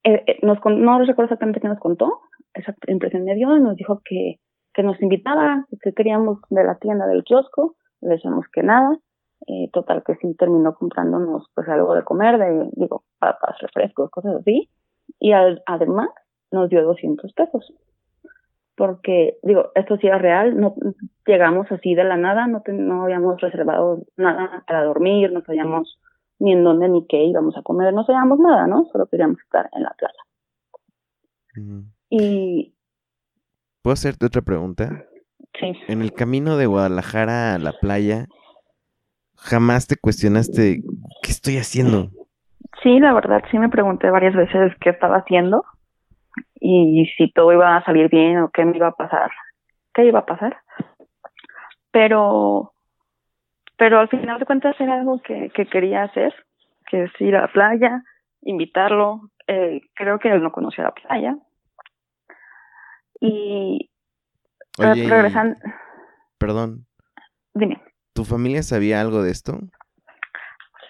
[0.05, 2.21] eh, eh, nos, no recuerdo exactamente qué nos contó,
[2.55, 4.38] esa impresión me dio nos dijo que,
[4.73, 8.97] que nos invitaba, que queríamos de la tienda del kiosco, le decíamos que nada,
[9.47, 14.37] eh, total que sí terminó comprándonos pues algo de comer, de, digo, papas, refrescos, cosas
[14.37, 14.71] así,
[15.19, 16.09] y además
[16.51, 17.73] nos dio 200 pesos.
[18.77, 20.75] Porque, digo, esto sí era real, no
[21.27, 26.01] llegamos así de la nada, no, no habíamos reservado nada para dormir, no sabíamos
[26.41, 28.87] ni en dónde ni qué íbamos a comer, no sabíamos nada, ¿no?
[28.91, 31.79] Solo queríamos estar en la playa.
[32.11, 32.75] Y...
[33.83, 35.05] ¿Puedo hacerte otra pregunta?
[35.61, 35.73] Sí.
[35.87, 38.27] En el camino de Guadalajara a la playa,
[39.37, 40.83] jamás te cuestionaste
[41.23, 42.11] qué estoy haciendo.
[42.83, 45.65] Sí, la verdad, sí me pregunté varias veces qué estaba haciendo
[46.66, 49.31] y si todo iba a salir bien o qué me iba a pasar,
[49.92, 50.57] qué iba a pasar.
[51.90, 52.72] Pero,
[53.77, 56.35] pero al final de cuentas era algo que, que quería hacer,
[56.87, 58.03] que es ir a la playa,
[58.40, 59.29] invitarlo.
[59.46, 61.37] Eh, creo que él no conocía la playa.
[63.20, 63.90] Y
[64.79, 65.57] regresando.
[66.38, 66.87] Perdón.
[67.53, 67.79] Dime.
[68.14, 69.59] ¿Tu familia sabía algo de esto?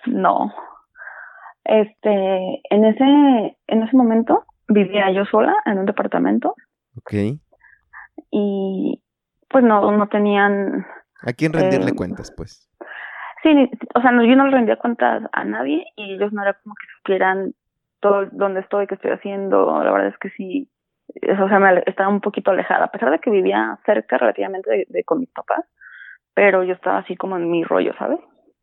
[0.07, 0.55] No.
[1.65, 6.55] Este, en ese, en ese momento vivía yo sola en un departamento.
[6.97, 7.13] Ok.
[8.31, 9.03] Y
[9.49, 10.87] pues no, no tenían...
[11.23, 12.69] ¿A quién rendirle eh, cuentas, pues?
[13.43, 16.75] Sí, o sea, yo no le rendía cuentas a nadie y ellos no era como
[16.75, 17.53] que supieran
[18.01, 19.83] todo dónde estoy, qué estoy haciendo.
[19.83, 20.71] La verdad es que sí,
[21.09, 25.05] o sea, me estaba un poquito alejada, a pesar de que vivía cerca relativamente de
[25.05, 25.65] con mis papás
[26.35, 28.19] pero yo estaba así como en mi rollo, ¿sabes?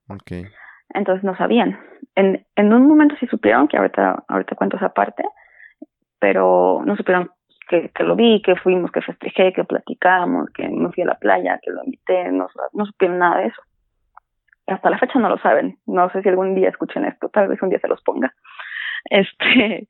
[0.08, 0.46] Okay.
[0.94, 1.80] Entonces no sabían.
[2.16, 5.24] En, en un momento sí supieron, que ahorita, ahorita cuento esa parte,
[6.22, 7.32] pero no supieron
[7.68, 11.16] que, que lo vi, que fuimos, que festejé, que platicamos, que me fui a la
[11.16, 13.62] playa, que lo invité, no, no supieron nada de eso.
[14.68, 15.80] Hasta la fecha no lo saben.
[15.88, 18.34] No sé si algún día escuchen esto, tal vez un día se los ponga.
[19.10, 19.88] Este,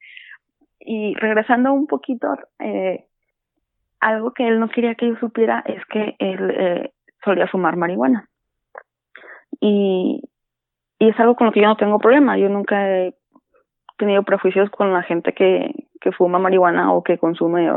[0.80, 3.08] y regresando un poquito, eh,
[4.00, 6.94] algo que él no quería que yo supiera es que él eh,
[7.26, 8.30] solía fumar marihuana.
[9.60, 10.24] Y,
[10.98, 12.38] y es algo con lo que yo no tengo problema.
[12.38, 13.14] Yo nunca he
[14.02, 17.72] tenido prejuicios con la gente que, que fuma marihuana o que consume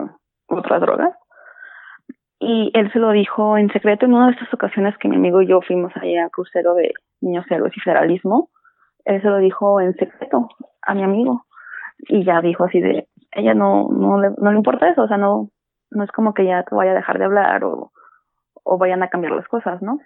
[0.48, 1.14] otras drogas.
[2.40, 5.40] Y él se lo dijo en secreto en una de estas ocasiones que mi amigo
[5.40, 8.50] y yo fuimos allá a crucero de niños héroes y federalismo.
[9.04, 10.48] Él se lo dijo en secreto
[10.82, 11.44] a mi amigo.
[12.08, 15.16] Y ya dijo así de, ella no, no le, no le importa eso, o sea,
[15.16, 15.50] no,
[15.90, 17.92] no es como que ya te vaya a dejar de hablar o,
[18.64, 20.00] o vayan a cambiar las cosas, ¿no?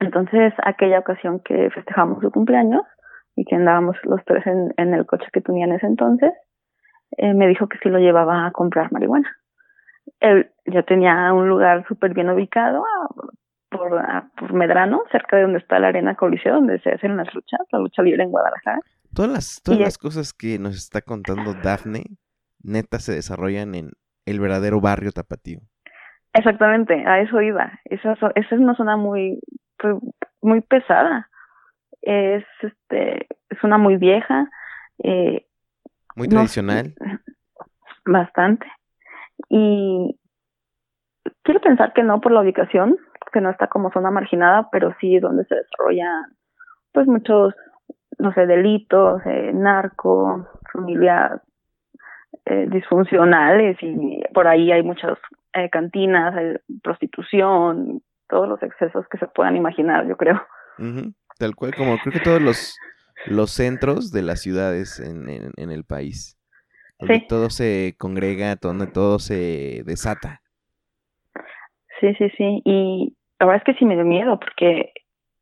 [0.00, 2.82] Entonces, aquella ocasión que festejamos su cumpleaños
[3.36, 6.32] y que andábamos los tres en, en el coche que tenía en ese entonces,
[7.16, 9.36] eh, me dijo que sí lo llevaba a comprar marihuana.
[10.20, 12.84] Él ya tenía un lugar súper bien ubicado
[13.70, 13.90] por,
[14.36, 17.78] por Medrano, cerca de donde está la Arena Coliseo, donde se hacen las luchas, la
[17.78, 18.80] lucha libre en Guadalajara.
[19.14, 22.04] Todas las, todas las cosas que nos está contando Dafne,
[22.62, 23.90] neta, se desarrollan en
[24.26, 25.60] el verdadero barrio tapatío.
[26.32, 27.78] Exactamente, a eso iba.
[27.84, 29.40] Esa, esa es una zona muy,
[29.78, 29.96] pues,
[30.40, 31.28] muy pesada.
[32.02, 34.50] Es, este, es una muy vieja.
[35.02, 35.46] Eh,
[36.14, 36.94] muy tradicional.
[38.04, 38.66] bastante.
[39.48, 40.18] Y
[41.42, 42.96] quiero pensar que no por la ubicación,
[43.32, 46.36] que no está como zona marginada, pero sí donde se desarrollan,
[46.92, 47.54] pues muchos,
[48.18, 51.40] no sé, delitos, eh, narco, familias
[52.44, 55.18] eh, disfuncionales y por ahí hay muchos
[55.54, 56.34] eh, cantinas,
[56.82, 60.42] prostitución, todos los excesos que se puedan imaginar, yo creo.
[61.38, 62.78] Tal cual, como creo que todos los,
[63.26, 66.38] los centros de las ciudades en, en, el país,
[66.98, 70.40] donde todo se congrega, donde todo se desata.
[72.00, 74.92] Sí, sí, sí, y la verdad es que sí me dio miedo, porque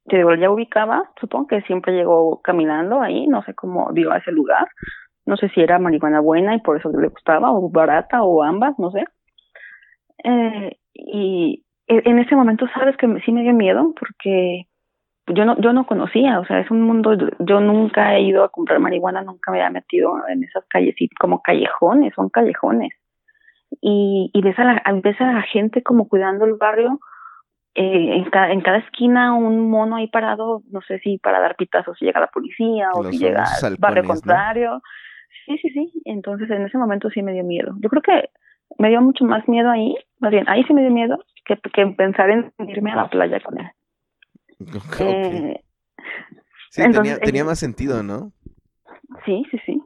[0.07, 4.19] te digo, ya ubicaba, supongo que siempre llegó caminando ahí, no sé cómo dio a
[4.19, 4.67] ese lugar,
[5.27, 8.79] no sé si era marihuana buena y por eso le gustaba, o barata, o ambas,
[8.79, 9.05] no sé.
[10.25, 14.67] Eh, y e, en ese momento, sabes que sí me dio miedo porque
[15.35, 18.51] yo no, yo no conocía, o sea, es un mundo, yo nunca he ido a
[18.51, 22.93] comprar marihuana, nunca me había metido en esas calles, como callejones, son callejones.
[23.81, 27.01] Y, y ves a la, ves a la gente como cuidando el barrio,
[27.75, 31.55] eh, en, cada, en cada esquina un mono ahí parado, no sé si para dar
[31.57, 34.83] pitazos si llega la policía o si llega al barrio contrario.
[35.47, 35.93] Sí, sí, sí.
[36.05, 37.75] Entonces en ese momento sí me dio miedo.
[37.79, 38.31] Yo creo que
[38.79, 41.87] me dio mucho más miedo ahí, más bien, ahí sí me dio miedo que, que
[41.87, 43.71] pensar en irme a la playa con él.
[45.01, 45.65] Eh,
[46.71, 48.33] sí, tenía, tenía más sentido, ¿no?
[49.25, 49.83] Sí, sí, sí.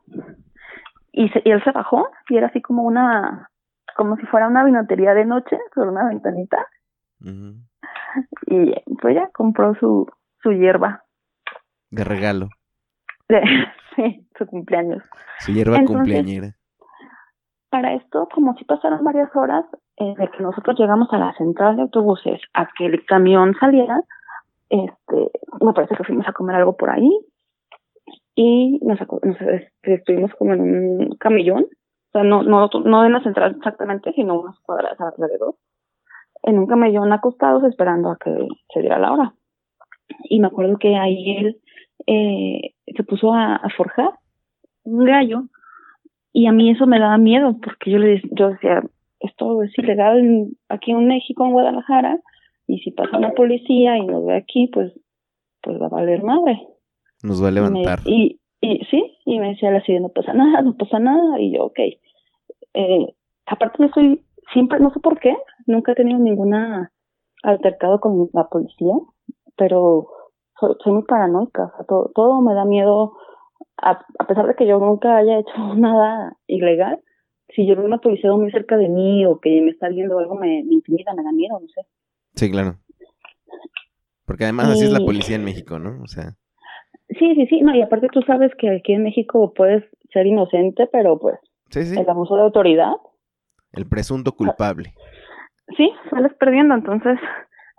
[1.12, 3.50] Y, y él se bajó y era así como una,
[3.96, 6.66] como si fuera una vinotería de noche sobre una ventanita.
[8.46, 10.06] Y pues ya compró su,
[10.42, 11.04] su hierba.
[11.90, 12.48] De regalo.
[13.96, 15.02] sí, su cumpleaños.
[15.38, 16.54] Su hierba cumpleañera.
[17.70, 19.64] Para esto, como si pasaron varias horas,
[19.96, 24.00] eh, de que nosotros llegamos a la central de autobuses a que el camión saliera,
[24.74, 27.10] este, me parece que fuimos a comer algo por ahí
[28.34, 33.22] y nos, este, estuvimos como en un camellón, o sea, no, no, no en la
[33.22, 35.54] central exactamente, sino unas cuadras alrededor,
[36.42, 39.34] en un camellón acostados esperando a que se diera la hora.
[40.24, 41.60] Y me acuerdo que ahí él
[42.06, 44.10] eh, se puso a, forjar
[44.82, 45.44] un gallo
[46.32, 48.82] y a mí eso me daba miedo porque yo le yo decía,
[49.20, 52.18] esto es ilegal aquí en México, en Guadalajara,
[52.66, 54.92] y si pasa una policía y nos ve aquí, pues,
[55.62, 56.60] pues va a valer madre.
[57.22, 58.00] Nos va a levantar.
[58.04, 61.64] Y, y, sí, y me decía así, no pasa nada, no pasa nada, y yo,
[61.64, 61.78] ok.
[62.74, 63.14] Eh,
[63.46, 66.90] aparte yo soy, siempre, no sé por qué, nunca he tenido ninguna
[67.42, 68.94] altercado con la policía,
[69.56, 70.08] pero
[70.58, 73.12] soy, muy paranoica, o sea, todo, todo me da miedo,
[73.76, 77.00] a, a, pesar de que yo nunca haya hecho nada ilegal,
[77.54, 80.34] si yo veo una policía muy cerca de mí o que me está viendo algo,
[80.34, 81.82] me, me intimida, me da miedo, no sé.
[82.34, 82.76] Sí, claro.
[84.26, 86.02] Porque además así es la policía en México, ¿no?
[86.02, 86.32] O sea.
[87.08, 90.88] Sí, sí, sí, no, y aparte tú sabes que aquí en México puedes ser inocente,
[90.90, 91.36] pero pues
[91.70, 91.98] sí, sí.
[91.98, 92.92] el abuso de autoridad.
[93.72, 94.94] El presunto culpable.
[95.76, 97.18] Sí, sales perdiendo, entonces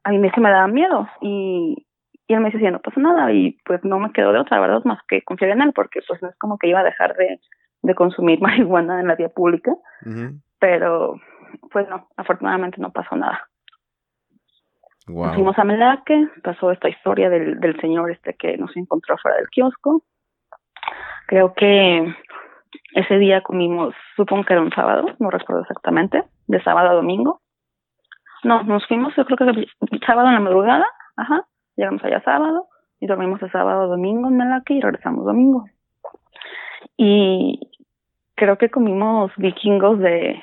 [0.03, 1.87] a mí me, me daba miedo y,
[2.27, 4.83] y él me decía, no pasa nada y pues no me quedó de otra, ¿verdad?
[4.85, 7.39] Más que confiar en él porque pues no es como que iba a dejar de,
[7.81, 9.75] de consumir marihuana en la vía pública,
[10.59, 11.15] pero
[11.71, 13.47] pues no, afortunadamente no pasó nada.
[15.05, 19.49] Fuimos a Melaque, pasó esta historia del, del señor este que nos encontró fuera del
[19.49, 20.03] kiosco.
[21.27, 22.13] Creo que
[22.93, 27.41] ese día comimos, supongo que era un sábado, no recuerdo exactamente, de sábado a domingo.
[28.43, 29.65] No, nos fuimos, yo creo que
[30.05, 32.67] sábado en la madrugada, ajá, llegamos allá sábado
[32.99, 35.65] y dormimos el sábado a domingo en Melaque y regresamos domingo.
[36.97, 37.59] Y
[38.35, 40.41] creo que comimos vikingos de,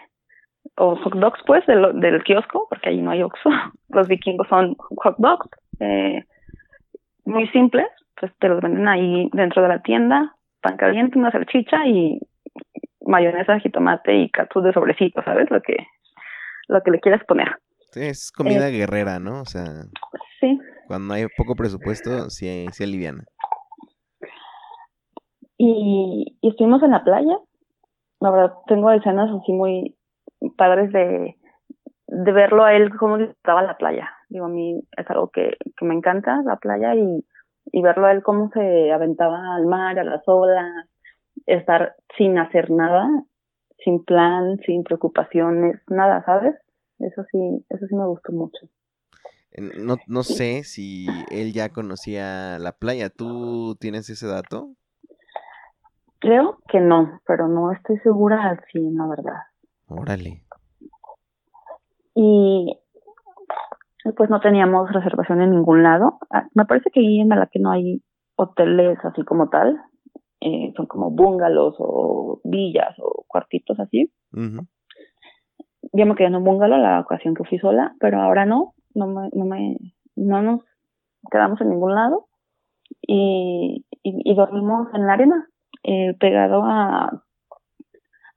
[0.77, 3.51] o hot dogs pues, del, del kiosco, porque allí no hay Oxxo.
[3.91, 5.49] Los vikingos son hot dogs,
[5.81, 6.25] eh,
[7.25, 7.87] muy simples,
[8.19, 12.19] pues te los venden ahí dentro de la tienda, pan caliente, una salchicha y
[13.05, 15.51] mayonesa, jitomate y catsup de sobrecito, ¿sabes?
[15.51, 15.77] Lo que,
[16.69, 17.49] lo que le quieras poner.
[17.91, 19.43] Sí, es comida eh, guerrera, ¿no?
[19.43, 19.65] O sea,
[20.41, 20.59] sí.
[20.87, 23.25] cuando hay poco presupuesto, sí, sí aliviana.
[25.59, 27.39] Y, y estuvimos en la playa,
[28.21, 29.97] la verdad tengo escenas así muy
[30.51, 31.37] padres de,
[32.07, 34.11] de verlo a él cómo disfrutaba la playa.
[34.29, 37.25] Digo, a mí es algo que, que me encanta, la playa, y,
[37.67, 40.87] y verlo a él cómo se aventaba al mar, a las olas,
[41.47, 43.09] estar sin hacer nada,
[43.85, 46.55] sin plan, sin preocupaciones, nada, ¿sabes?
[46.99, 48.69] Eso sí, eso sí me gustó mucho.
[49.59, 53.11] No, no sé si él ya conocía la playa.
[53.11, 54.71] ¿Tú tienes ese dato?
[56.21, 59.43] Creo que no, pero no estoy segura al fin, la verdad.
[60.01, 60.45] Órale.
[62.15, 62.79] Y
[64.17, 66.19] pues no teníamos reservación en ningún lado.
[66.31, 68.03] Ah, me parece que ahí en que no hay
[68.37, 69.81] hoteles así como tal.
[70.41, 74.13] Eh, son como bungalows o villas o cuartitos así.
[74.33, 78.75] Yo me quedé en un bungalow la ocasión que fui sola, pero ahora no.
[78.95, 79.77] No me, no me,
[80.17, 80.61] no nos
[81.31, 82.27] quedamos en ningún lado.
[83.01, 85.49] Y, y, y dormimos en la arena
[85.85, 87.25] eh, pegado a,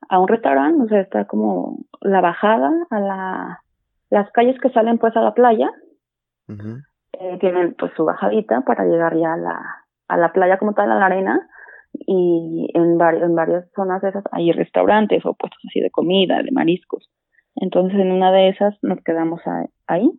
[0.10, 3.62] a un restaurante, o sea, está como la bajada a la,
[4.10, 5.70] las calles que salen pues a la playa,
[6.48, 10.92] eh, tienen pues su bajadita para llegar ya a la, a la playa como tal,
[10.92, 11.48] a la arena,
[11.94, 16.52] y en, en varias zonas de esas hay restaurantes o puestos así de comida, de
[16.52, 17.10] mariscos.
[17.56, 19.42] Entonces en una de esas nos quedamos
[19.88, 20.12] ahí,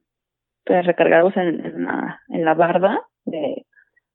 [0.64, 3.66] pues recargados en, en, la, en la barda de,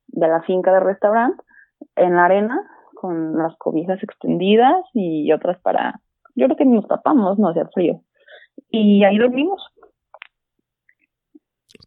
[0.08, 1.42] de la finca del restaurante,
[1.96, 2.62] en la arena,
[3.02, 6.00] con las cobijas extendidas y otras para,
[6.36, 8.04] yo creo que nos tapamos, no hacía frío.
[8.70, 9.60] y ahí dormimos.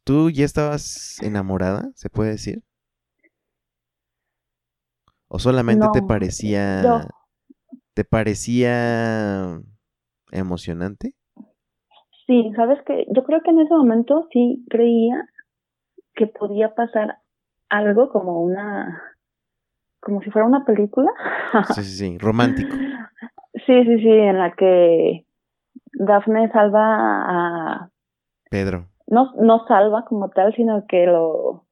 [0.02, 2.62] ¿Tú ya estabas enamorada, se puede decir?
[5.28, 7.06] ¿O solamente te parecía...
[7.94, 9.60] ¿Te parecía
[10.32, 11.14] emocionante?
[12.26, 15.28] Sí, sabes que yo creo que en ese momento sí creía
[16.16, 17.18] que podía pasar
[17.68, 19.00] algo como una,
[20.04, 21.10] como si fuera una película.
[21.74, 22.74] Sí, sí, sí, romántico.
[23.66, 25.24] Sí, sí, sí, en la que
[25.92, 27.90] Daphne salva a
[28.50, 28.88] Pedro.
[29.06, 31.64] No, no salva como tal, sino que lo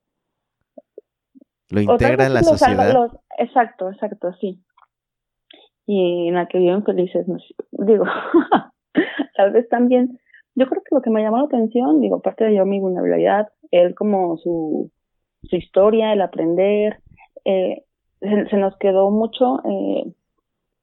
[1.68, 3.10] lo integra en la sociedad.
[3.36, 4.62] exacto, exacto, sí.
[5.86, 7.26] Y en la que viven felices,
[7.72, 8.04] digo,
[9.36, 10.18] tal vez también,
[10.54, 13.48] yo creo que lo que me llamó la atención, digo, aparte de yo mi vulnerabilidad,
[13.70, 14.90] él como su,
[15.42, 17.02] su historia, el aprender,
[17.44, 17.84] eh,
[18.22, 20.14] se, nos quedó mucho eh,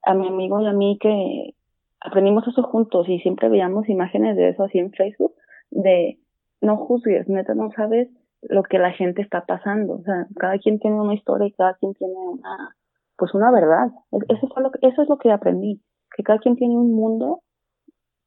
[0.02, 1.54] a mi amigo y a mí que
[2.00, 5.34] aprendimos eso juntos y siempre veíamos imágenes de eso así en Facebook,
[5.70, 6.18] de
[6.60, 8.08] no juzgues, neta no sabes
[8.42, 11.74] lo que la gente está pasando, o sea, cada quien tiene una historia y cada
[11.74, 12.76] quien tiene una,
[13.16, 13.88] pues una verdad,
[14.28, 15.82] eso, fue lo que, eso es lo que aprendí,
[16.16, 17.42] que cada quien tiene un mundo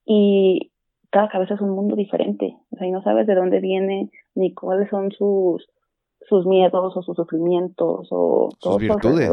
[0.06, 0.72] y
[1.10, 4.54] cada cabeza es un mundo diferente, o sea, y no sabes de dónde viene ni
[4.54, 5.68] cuáles son sus
[6.34, 9.32] sus miedos o sus sufrimientos o sus virtudes.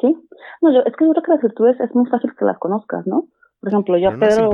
[0.00, 0.14] ¿Sí?
[0.60, 3.06] No, yo, es que yo creo que las virtudes es muy fácil que las conozcas,
[3.06, 3.28] ¿no?
[3.60, 4.52] Por ejemplo, yo a Pedro...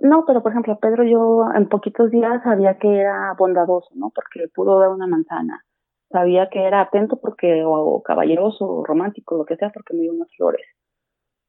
[0.00, 4.10] No, pero por ejemplo, Pedro yo en poquitos días sabía que era bondadoso, ¿no?
[4.10, 5.64] Porque pudo dar una manzana.
[6.10, 10.12] Sabía que era atento porque, o, caballeroso, o romántico, lo que sea, porque me dio
[10.12, 10.64] unas flores.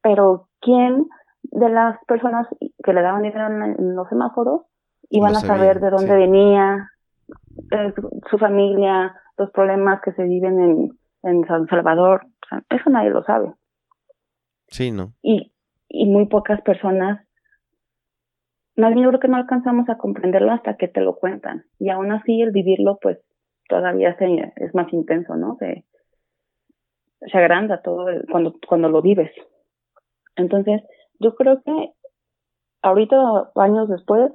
[0.01, 1.07] Pero ¿quién
[1.43, 2.47] de las personas
[2.83, 4.61] que le daban dinero en, los semáforos
[5.09, 6.89] iban a saber de dónde venía,
[7.71, 7.93] eh,
[8.29, 12.27] su familia, los problemas que se viven en, en San Salvador?
[12.69, 13.53] eso nadie lo sabe.
[14.67, 15.13] Sí, ¿no?
[15.21, 15.51] Y,
[15.87, 17.25] y muy pocas personas
[18.75, 21.65] más bien yo creo que no alcanzamos a comprenderlo hasta que te lo cuentan.
[21.79, 23.19] Y aún así el vivirlo, pues,
[23.69, 25.57] todavía se, es más intenso, ¿no?
[25.59, 25.85] Se,
[27.21, 29.31] se agranda todo cuando, cuando lo vives.
[30.35, 30.81] Entonces,
[31.19, 31.91] yo creo que
[32.81, 34.31] ahorita, años después,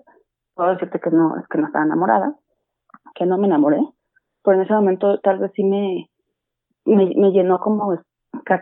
[0.55, 2.35] puedo decirte que no, es que no estaba enamorada,
[3.15, 3.81] que no me enamoré,
[4.43, 6.09] pero en ese momento tal vez sí me,
[6.85, 7.99] me, me llenó como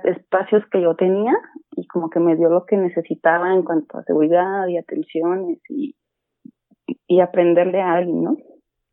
[0.04, 1.32] espacios que yo tenía
[1.72, 5.94] y como que me dio lo que necesitaba en cuanto a seguridad y atenciones y,
[7.06, 8.36] y aprenderle a alguien, ¿no?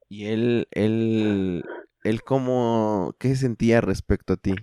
[0.09, 1.63] ¿Y él, él,
[2.03, 4.53] él cómo, qué sentía respecto a ti?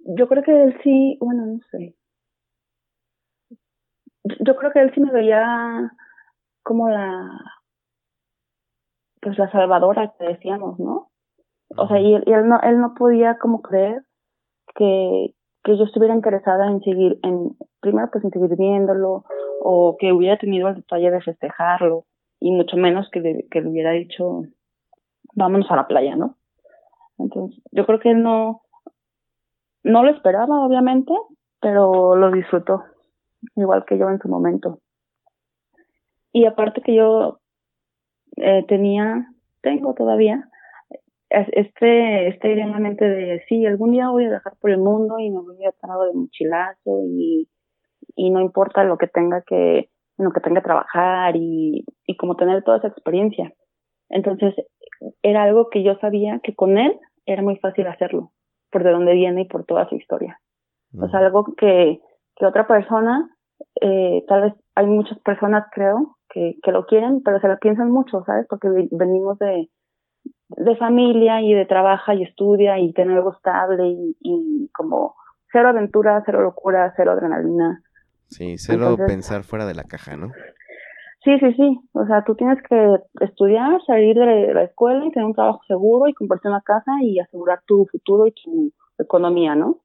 [0.00, 1.96] Yo creo que él sí, bueno, no sé.
[4.44, 5.92] Yo creo que él sí me veía
[6.62, 7.40] como la,
[9.20, 11.10] pues la salvadora que decíamos, ¿no?
[11.76, 14.02] O sea, y, y él no, él no podía como creer
[14.74, 19.24] que, que yo estuviera interesada en seguir, en primero pues en seguir viéndolo
[19.60, 22.04] o que hubiera tenido el detalle de festejarlo
[22.40, 24.42] y mucho menos que le, que le hubiera dicho
[25.34, 26.36] vámonos a la playa, ¿no?
[27.18, 28.62] Entonces, yo creo que él no,
[29.82, 31.12] no lo esperaba, obviamente,
[31.60, 32.84] pero lo disfrutó,
[33.56, 34.80] igual que yo en su momento.
[36.32, 37.40] Y aparte que yo
[38.40, 39.26] eh, tenía,
[39.62, 40.48] tengo todavía,
[41.30, 44.78] este, este idea en la mente de sí, algún día voy a dejar por el
[44.78, 47.48] mundo y me voy a estar de mochilazo y,
[48.16, 52.36] y no importa lo que tenga que, lo que tenga que trabajar y, y como
[52.36, 53.52] tener toda esa experiencia.
[54.08, 54.54] Entonces,
[55.22, 58.32] era algo que yo sabía que con él era muy fácil hacerlo,
[58.70, 60.40] por de dónde viene y por toda su historia.
[60.98, 62.00] O sea, algo que,
[62.36, 63.28] que otra persona,
[63.82, 67.90] eh, tal vez hay muchas personas, creo, que, que lo quieren, pero se lo piensan
[67.90, 68.46] mucho, ¿sabes?
[68.48, 69.68] Porque venimos de,
[70.50, 73.88] de familia y de trabaja y estudia y tener algo estable
[74.20, 75.16] y, como
[75.50, 77.82] cero aventura, cero locura, cero adrenalina.
[78.28, 80.28] Sí, cero pensar fuera de la caja, ¿no?
[81.24, 81.80] Sí, sí, sí.
[81.94, 86.08] O sea, tú tienes que estudiar, salir de la escuela y tener un trabajo seguro
[86.08, 89.80] y comprarte una casa y asegurar tu futuro y tu economía, ¿no?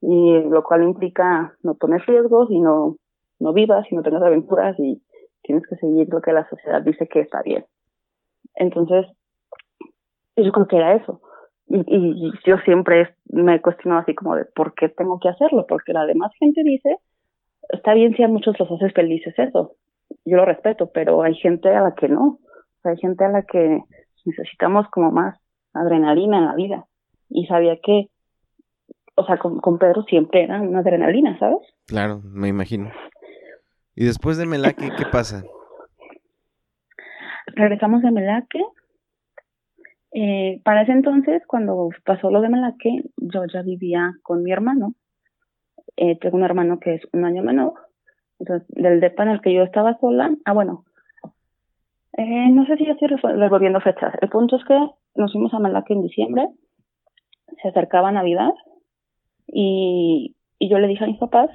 [0.00, 2.96] Y lo cual implica no poner riesgos y no,
[3.44, 5.02] no vivas y no tengas aventuras y
[5.42, 7.64] tienes que seguir lo que la sociedad dice que está bien.
[8.54, 9.06] Entonces,
[10.36, 11.20] yo creo que era eso.
[11.66, 15.66] Y, y, yo siempre me he cuestionado así como de por qué tengo que hacerlo,
[15.68, 16.96] porque la demás gente dice,
[17.70, 19.76] está bien si a muchos los haces felices eso,
[20.24, 22.38] yo lo respeto, pero hay gente a la que no,
[22.82, 23.82] hay gente a la que
[24.24, 25.38] necesitamos como más
[25.72, 26.84] adrenalina en la vida.
[27.28, 28.08] Y sabía que,
[29.16, 31.58] o sea, con, con Pedro siempre era una adrenalina, ¿sabes?
[31.86, 32.90] Claro, me imagino.
[33.96, 35.44] ¿Y después de Melaque, qué pasa?
[37.54, 38.60] Regresamos de Melaque
[40.16, 44.94] eh, para ese entonces, cuando pasó lo de Malaque, yo ya vivía con mi hermano.
[45.96, 47.74] eh, tengo un hermano que es un año menor.
[48.38, 50.84] Entonces, del depa en el que yo estaba sola, ah, bueno,
[52.16, 54.14] eh, no sé si ya estoy revolviendo fechas.
[54.20, 54.78] El punto es que
[55.16, 56.46] nos fuimos a Malaca en diciembre,
[57.60, 58.52] se acercaba Navidad
[59.48, 61.50] y, y yo le dije a mis papás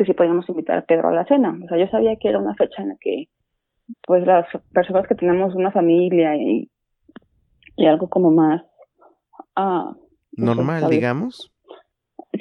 [0.00, 1.58] que si podíamos invitar a Pedro a la cena.
[1.62, 3.28] O sea, yo sabía que era una fecha en la que
[4.06, 6.70] pues las personas que tenemos una familia y,
[7.76, 8.62] y algo como más
[9.56, 9.94] ah,
[10.32, 11.52] normal, digamos.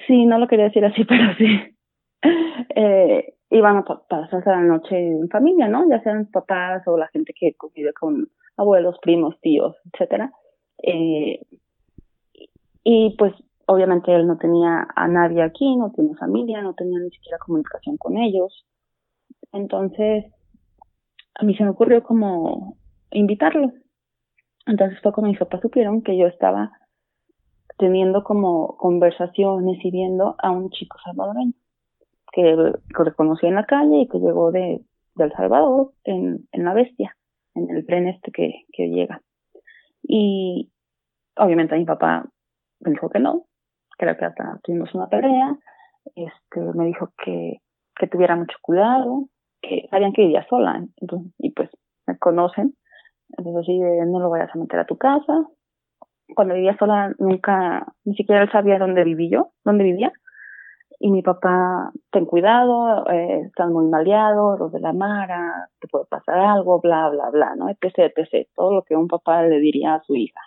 [0.08, 1.76] Sí, no lo quería decir así, pero sí.
[2.76, 5.90] eh, iban a pasarse la noche en familia, ¿no?
[5.90, 10.32] Ya sean papás o la gente que convive con abuelos, primos, tíos, etcétera.
[10.82, 11.42] Eh,
[12.86, 13.34] y pues
[13.70, 17.98] obviamente él no tenía a nadie aquí, no tiene familia, no tenía ni siquiera comunicación
[17.98, 18.66] con ellos.
[19.52, 20.26] Entonces,
[21.36, 22.78] a mí se me ocurrió como
[23.12, 23.72] invitarlo.
[24.66, 26.72] Entonces fue cuando mis papás supieron que yo estaba
[27.78, 31.54] teniendo como conversaciones y viendo a un chico salvadoreño
[32.32, 34.82] que, reconocí en la calle y que llegó de,
[35.18, 37.16] El Salvador en, en La Bestia,
[37.54, 39.22] en el tren este que, que llega.
[40.02, 40.72] Y
[41.36, 42.26] obviamente mi papá
[42.80, 43.46] me dijo que no,
[44.08, 45.58] hasta tuvimos una pelea,
[46.16, 47.58] este, me dijo que,
[47.96, 49.26] que tuviera mucho cuidado,
[49.62, 50.84] que sabían que vivía sola,
[51.38, 51.70] y pues
[52.08, 52.76] me conocen,
[53.38, 55.46] entonces así de no lo vayas a meter a tu casa.
[56.36, 60.12] Cuando vivía sola nunca, ni siquiera él sabía dónde viví yo, dónde vivía.
[61.00, 66.06] Y mi papá, ten cuidado, eh, están muy maleados, los de la Mara, te puede
[66.06, 67.70] pasar algo, bla, bla, bla, ¿no?
[67.70, 68.50] Etc, etc.
[68.54, 70.42] Todo lo que un papá le diría a su hija.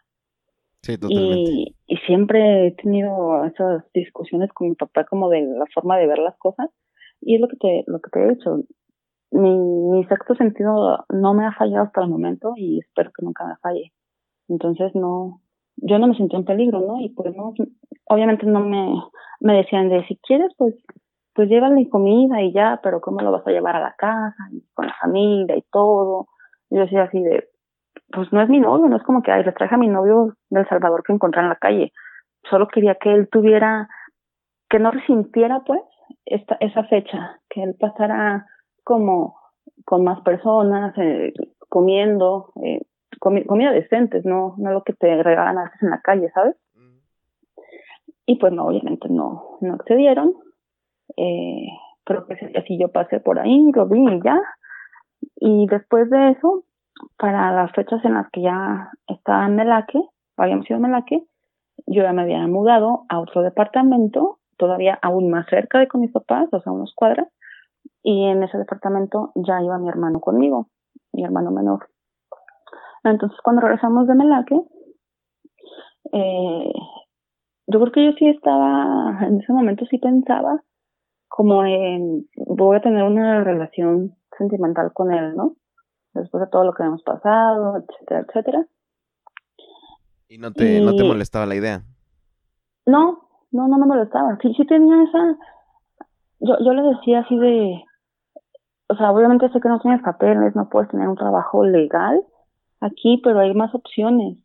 [1.08, 6.06] Y, y siempre he tenido esas discusiones con mi papá como de la forma de
[6.06, 6.70] ver las cosas.
[7.20, 8.58] Y es lo que te, lo que te he dicho
[9.32, 13.46] mi, mi sexto sentido no me ha fallado hasta el momento y espero que nunca
[13.46, 13.92] me falle.
[14.48, 15.40] Entonces no,
[15.76, 17.00] yo no me sentí en peligro, ¿no?
[17.00, 17.54] Y pues no,
[18.04, 18.94] obviamente no me,
[19.40, 20.74] me decían de si quieres pues,
[21.34, 24.36] pues llévale comida y ya, pero ¿cómo lo vas a llevar a la casa?
[24.52, 26.28] Y con la familia y todo.
[26.68, 27.48] Yo decía así de,
[28.12, 30.34] pues no es mi novio, no es como que, ay, le traje a mi novio
[30.50, 31.92] del Salvador que encontré en la calle.
[32.48, 33.88] Solo quería que él tuviera,
[34.68, 35.80] que no resintiera pues
[36.24, 38.46] esta, esa fecha, que él pasara
[38.84, 39.36] como
[39.84, 41.32] con más personas, eh,
[41.68, 42.80] comiendo, eh,
[43.18, 46.56] comida decentes, no, no lo que te regalan a veces en la calle, ¿sabes?
[48.26, 50.34] Y pues no, obviamente no, no accedieron.
[51.16, 51.66] Eh,
[52.04, 54.40] creo que así yo pasé por ahí, lo vi y ya.
[55.36, 56.64] Y después de eso,
[57.16, 60.00] para las fechas en las que ya estaba en Melaque,
[60.36, 61.24] habíamos ido a Melaque,
[61.86, 66.12] yo ya me había mudado a otro departamento, todavía aún más cerca de con mis
[66.12, 67.28] papás, o sea, unos cuadras,
[68.02, 70.68] y en ese departamento ya iba mi hermano conmigo,
[71.12, 71.88] mi hermano menor.
[73.04, 74.60] Entonces cuando regresamos de Melaque,
[76.12, 76.72] eh,
[77.66, 80.62] yo creo que yo sí estaba, en ese momento sí pensaba
[81.28, 85.54] como en, voy a tener una relación sentimental con él, ¿no?
[86.14, 88.66] Después de todo lo que hemos pasado, etcétera, etcétera.
[90.28, 91.82] ¿Y no te, no te molestaba la idea?
[92.86, 94.38] No, no, no me molestaba.
[94.40, 95.36] Sí, sí tenía esa,
[96.40, 97.84] yo, yo le decía así de,
[98.88, 102.20] o sea, obviamente sé que no tienes papeles, no puedes tener un trabajo legal
[102.80, 104.38] aquí, pero hay más opciones.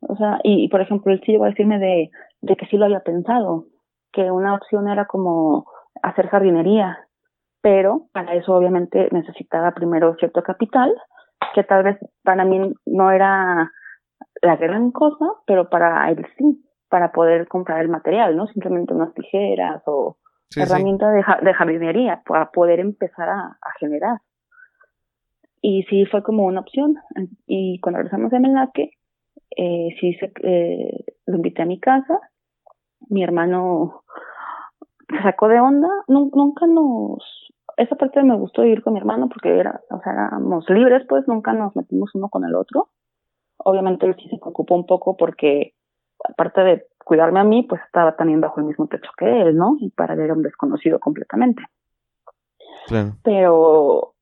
[0.00, 2.10] O sea, y, por ejemplo, él sí llegó a decirme de,
[2.40, 3.66] de que sí lo había pensado,
[4.12, 5.66] que una opción era como
[6.02, 6.98] hacer jardinería,
[7.62, 10.92] pero para eso obviamente necesitaba primero cierto capital,
[11.54, 13.70] que tal vez para mí no era
[14.42, 18.46] la gran cosa, pero para él sí, para poder comprar el material, ¿no?
[18.48, 20.18] Simplemente unas tijeras o
[20.56, 24.18] herramienta De, de, jardinería para poder empezar a, generar.
[25.60, 26.96] Y sí fue como una opción.
[27.46, 28.90] Y cuando regresamos de Melaque,
[29.56, 32.18] eh, sí se, eh, lo invité a mi casa.
[33.08, 34.02] Mi hermano
[35.22, 35.88] sacó de onda.
[36.08, 37.22] nunca nos...
[37.76, 41.26] Esa parte me gustó ir con mi hermano porque era, o sea, éramos libres, pues
[41.26, 42.88] nunca nos metimos uno con el otro.
[43.56, 45.74] Obviamente él sí se preocupó un poco porque
[46.22, 49.76] aparte de cuidarme a mí, pues estaba también bajo el mismo techo que él, ¿no?
[49.80, 51.62] Y para él era un desconocido completamente.
[52.86, 53.16] Claro.
[53.22, 54.14] Pero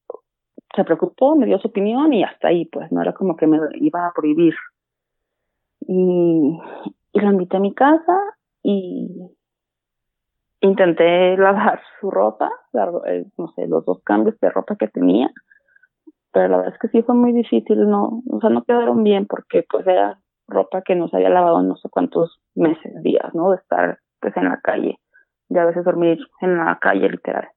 [0.74, 3.58] se preocupó, me dio su opinión y hasta ahí, pues no era como que me
[3.74, 4.54] iba a prohibir.
[5.80, 6.58] Y,
[7.12, 8.16] y lo invité a mi casa
[8.62, 9.30] y
[10.60, 12.50] intenté lavar su ropa,
[13.06, 15.30] eh, no sé, los dos cambios de ropa que tenía,
[16.32, 19.26] pero la verdad es que sí fue muy difícil, no, o sea, no quedaron bien
[19.26, 23.50] porque pues era ropa que no se había lavado no sé cuántos meses, días, ¿no?
[23.50, 24.98] De estar pues en la calle,
[25.48, 27.48] de a veces dormir en la calle literal.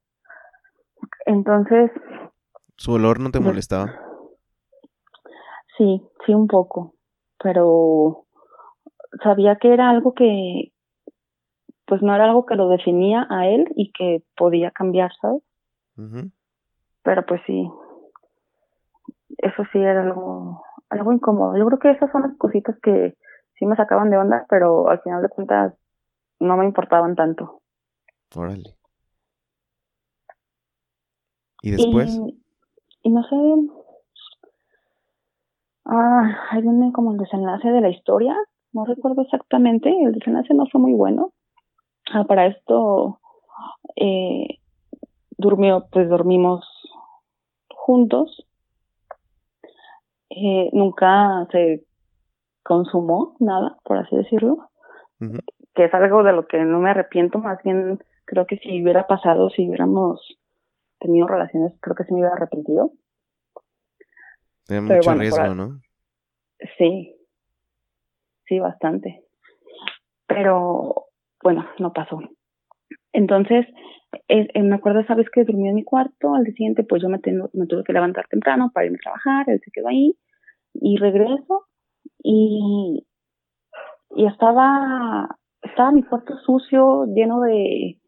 [1.25, 1.91] Entonces...
[2.77, 3.91] ¿Su olor no te pues, molestaba?
[5.77, 6.93] Sí, sí un poco,
[7.41, 8.25] pero
[9.23, 10.72] sabía que era algo que
[11.85, 15.43] pues no era algo que lo definía a él y que podía cambiar, ¿sabes?
[17.03, 17.69] Pero pues sí,
[19.37, 21.57] eso sí era algo, algo incómodo.
[21.57, 23.15] Yo creo que esas son las cositas que
[23.57, 25.73] sí me sacaban de onda, pero al final de cuentas
[26.39, 27.61] no me importaban tanto.
[28.35, 28.75] Órale.
[31.61, 32.19] ¿Y después?
[33.03, 33.35] Y, no sé.
[35.85, 38.35] Ah, ahí viene como el desenlace de la historia.
[38.73, 39.89] No recuerdo exactamente.
[39.89, 41.31] El desenlace no fue muy bueno.
[42.11, 43.19] Ah, para esto
[43.95, 44.59] eh,
[45.37, 46.65] durmió, pues dormimos
[47.69, 48.45] juntos.
[50.29, 51.85] Eh, nunca se
[52.63, 54.69] consumó nada, por así decirlo,
[55.75, 59.05] que es algo de lo que no me arrepiento, más bien creo que si hubiera
[59.05, 60.39] pasado, si hubiéramos
[60.99, 62.91] tenido relaciones, creo que se me hubiera arrepentido.
[64.65, 65.81] Tiene mucho riesgo, ¿no?
[66.77, 67.15] Sí,
[68.47, 69.23] sí, bastante.
[70.25, 71.02] Pero
[71.43, 72.19] bueno, no pasó.
[73.11, 73.67] Entonces,
[74.27, 77.09] eh, me acuerdo esa vez que durmió en mi cuarto, al día siguiente pues yo
[77.09, 80.15] me, tuve que levantar temprano para irme a trabajar, él se quedó ahí
[80.73, 81.65] y regreso
[82.23, 83.05] y,
[84.15, 87.99] y estaba, estaba mi cuarto sucio, lleno de,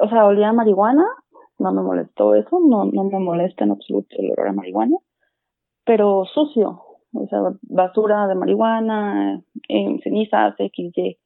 [0.00, 1.06] o sea, olía a marihuana,
[1.58, 4.96] no me molestó eso, no, no me molesta en absoluto el olor a marihuana,
[5.84, 6.82] pero sucio,
[7.12, 10.92] o sea, basura de marihuana, en cenizas, XY.
[10.94, 11.18] Y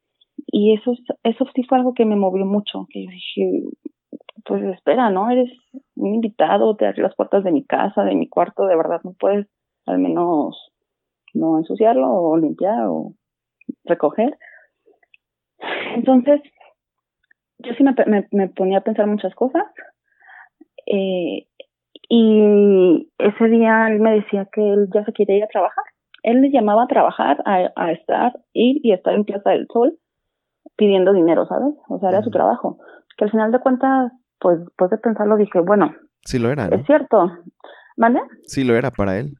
[0.75, 0.93] eso,
[1.23, 3.63] eso sí fue algo que me movió mucho, que yo dije,
[4.45, 5.31] pues espera, ¿no?
[5.31, 5.49] Eres
[5.95, 9.13] un invitado, te abrí las puertas de mi casa, de mi cuarto, de verdad no
[9.13, 9.47] puedes
[9.87, 10.71] al menos
[11.33, 13.13] no ensuciarlo o limpiar o
[13.83, 14.37] recoger.
[15.95, 16.39] Entonces,
[17.57, 17.95] yo sí me,
[18.31, 19.63] me, ponía a pensar muchas cosas.
[20.85, 21.47] Eh,
[22.09, 25.83] y ese día él me decía que él ya se quería ir a trabajar.
[26.21, 29.97] Él le llamaba a trabajar, a, a estar, ir y estar en Plaza del Sol
[30.75, 31.75] pidiendo dinero, ¿sabes?
[31.89, 32.77] O sea, era su trabajo.
[33.17, 35.93] Que al final de cuentas, pues después de pensarlo dije, bueno.
[36.25, 37.31] Sí lo era, Es cierto.
[37.97, 38.21] ¿Vale?
[38.43, 39.35] Sí lo era para él.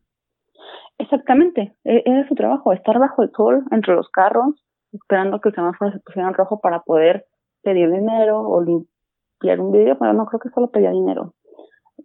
[0.98, 5.56] Exactamente, e-, era su trabajo, estar bajo el sol, entre los carros, esperando que el
[5.56, 7.26] semáforo se pusiera en rojo para poder
[7.64, 11.34] pedir dinero o limpiar un vidrio, pero no creo que solo pedía dinero.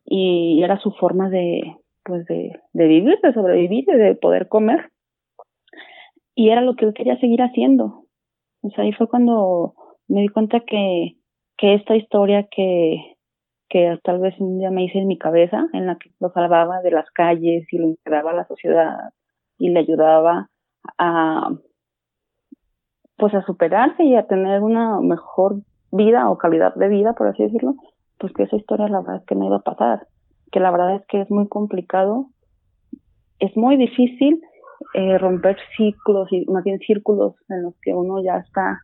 [0.04, 4.90] Y era su forma de, pues de, de vivir, de sobrevivir, de poder comer.
[6.34, 8.04] Y era lo que él quería seguir haciendo.
[8.74, 9.74] Sea, ahí fue cuando
[10.08, 11.16] me di cuenta que,
[11.56, 13.16] que esta historia que,
[13.68, 16.80] que tal vez un día me hice en mi cabeza, en la que lo salvaba
[16.80, 18.96] de las calles y lo integraba a la sociedad
[19.58, 20.48] y le ayudaba
[20.96, 21.50] a
[23.16, 25.56] pues a superarse y a tener una mejor
[25.90, 27.74] vida o calidad de vida, por así decirlo,
[28.16, 30.06] pues que esa historia la verdad es que no iba a pasar,
[30.52, 32.26] que la verdad es que es muy complicado,
[33.40, 34.40] es muy difícil
[34.94, 38.80] eh, romper ciclos y más bien círculos en los que uno ya está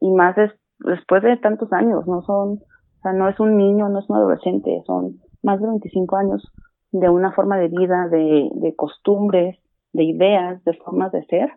[0.00, 0.36] y más
[0.78, 2.60] después de tantos años, no son
[2.98, 6.52] o sea, no es un niño, no es un adolescente, son más de 25 años
[6.92, 9.58] de una forma de vida, de, de costumbres,
[9.92, 11.50] de ideas, de formas de ser,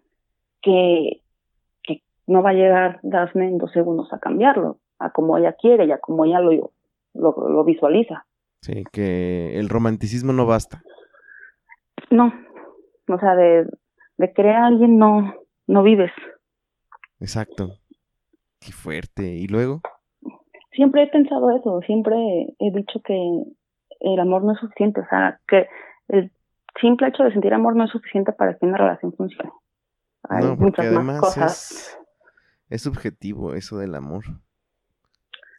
[0.63, 1.21] que,
[1.84, 5.86] que no va a llegar Daphne en dos segundos a cambiarlo, a como ella quiere
[5.86, 6.71] y a como ella lo,
[7.13, 8.26] lo, lo visualiza.
[8.61, 10.82] Sí, que el romanticismo no basta.
[12.09, 12.34] No,
[13.08, 13.68] o sea, de,
[14.18, 15.34] de creer a alguien no,
[15.68, 16.12] no vives.
[17.20, 17.78] Exacto.
[18.60, 19.24] Qué fuerte.
[19.24, 19.82] ¿Y luego?
[20.76, 22.16] siempre he pensado eso, siempre
[22.60, 23.16] he dicho que
[24.01, 25.68] el amor no es suficiente, o sea, que
[26.10, 26.32] el
[26.80, 29.51] simple hecho de sentir amor no es suficiente para que una relación funcione.
[30.24, 31.97] Hay muchas más cosas.
[32.70, 34.26] Es, subjetivo eso del amor.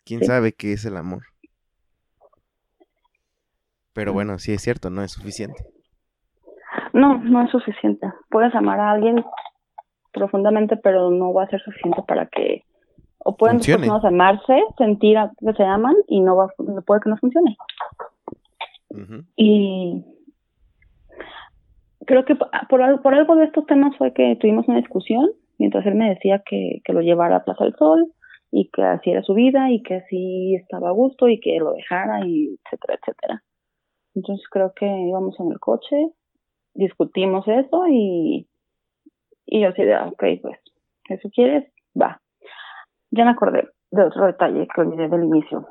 [0.05, 1.23] ¿Quién sabe qué es el amor?
[3.93, 5.65] Pero bueno, sí es cierto, no es suficiente.
[6.97, 8.07] No, no es suficiente.
[8.31, 9.25] Puedes amar a alguien
[10.13, 12.63] profundamente, pero no va a ser suficiente para que
[13.19, 16.49] o pueden dos personas amarse, sentir que se aman y no va,
[16.87, 17.57] puede que no funcione.
[19.37, 20.05] Y
[22.07, 22.49] creo que por,
[23.03, 25.29] por algo de estos temas fue que tuvimos una discusión
[25.59, 28.13] mientras él me decía que, que lo llevara a Plaza del Sol
[28.51, 31.73] y que así era su vida y que así estaba a gusto y que lo
[31.73, 33.43] dejara y etcétera, etcétera.
[34.15, 35.97] Entonces creo que íbamos en el coche,
[36.77, 38.49] discutimos eso y,
[39.47, 40.59] y yo así de, ok, pues,
[41.09, 41.71] eso quieres,
[42.01, 42.21] va.
[43.11, 45.67] Ya me acordé de otro detalle que olvidé del inicio.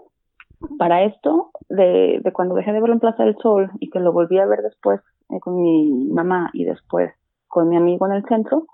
[0.77, 4.13] Para esto, de, de cuando dejé de verlo en Plaza del Sol y que lo
[4.13, 7.11] volví a ver después eh, con mi mamá y después
[7.47, 8.65] con mi amigo en el centro,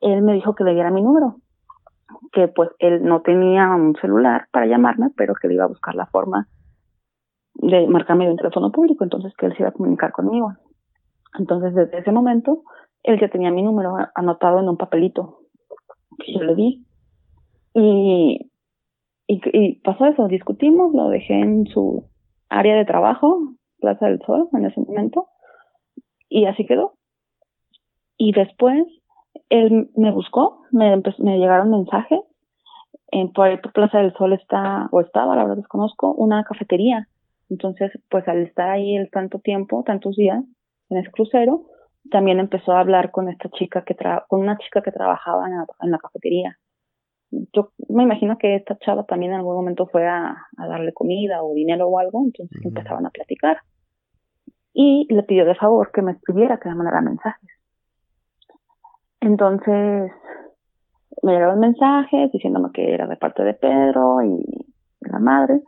[0.00, 1.36] él me dijo que le diera mi número,
[2.32, 5.94] que pues él no tenía un celular para llamarme, pero que le iba a buscar
[5.94, 6.46] la forma
[7.54, 10.52] de marcarme de un teléfono público, entonces que él se iba a comunicar conmigo.
[11.38, 12.62] Entonces desde ese momento,
[13.02, 15.40] él ya tenía mi número anotado en un papelito
[16.18, 16.84] que yo le di
[17.74, 18.50] Y,
[19.26, 22.04] y, pasó eso, discutimos, lo dejé en su
[22.48, 25.28] área de trabajo, Plaza del Sol, en ese momento,
[26.28, 26.94] y así quedó.
[28.16, 28.84] Y después
[29.50, 32.20] él me buscó, me, me llegaron mensajes.
[33.10, 37.08] En, por ahí por Plaza del Sol está, o estaba, la verdad desconozco, una cafetería.
[37.48, 40.44] Entonces, pues al estar ahí el tanto tiempo, tantos días,
[40.90, 41.66] en ese crucero,
[42.10, 45.90] también empezó a hablar con esta chica que tra con una chica que trabajaba en
[45.90, 46.58] la, cafetería.
[47.30, 51.52] Yo me imagino que esta chava también en algún momento fue a, darle comida o
[51.52, 53.58] dinero o algo, entonces empezaban a platicar.
[54.72, 57.50] Y le pidió de favor que me escribiera, que me mandara mensajes.
[59.20, 60.12] Entonces,
[61.22, 64.36] me llegaron mensajes diciéndome que era de parte de Pedro y
[65.00, 65.60] de la madre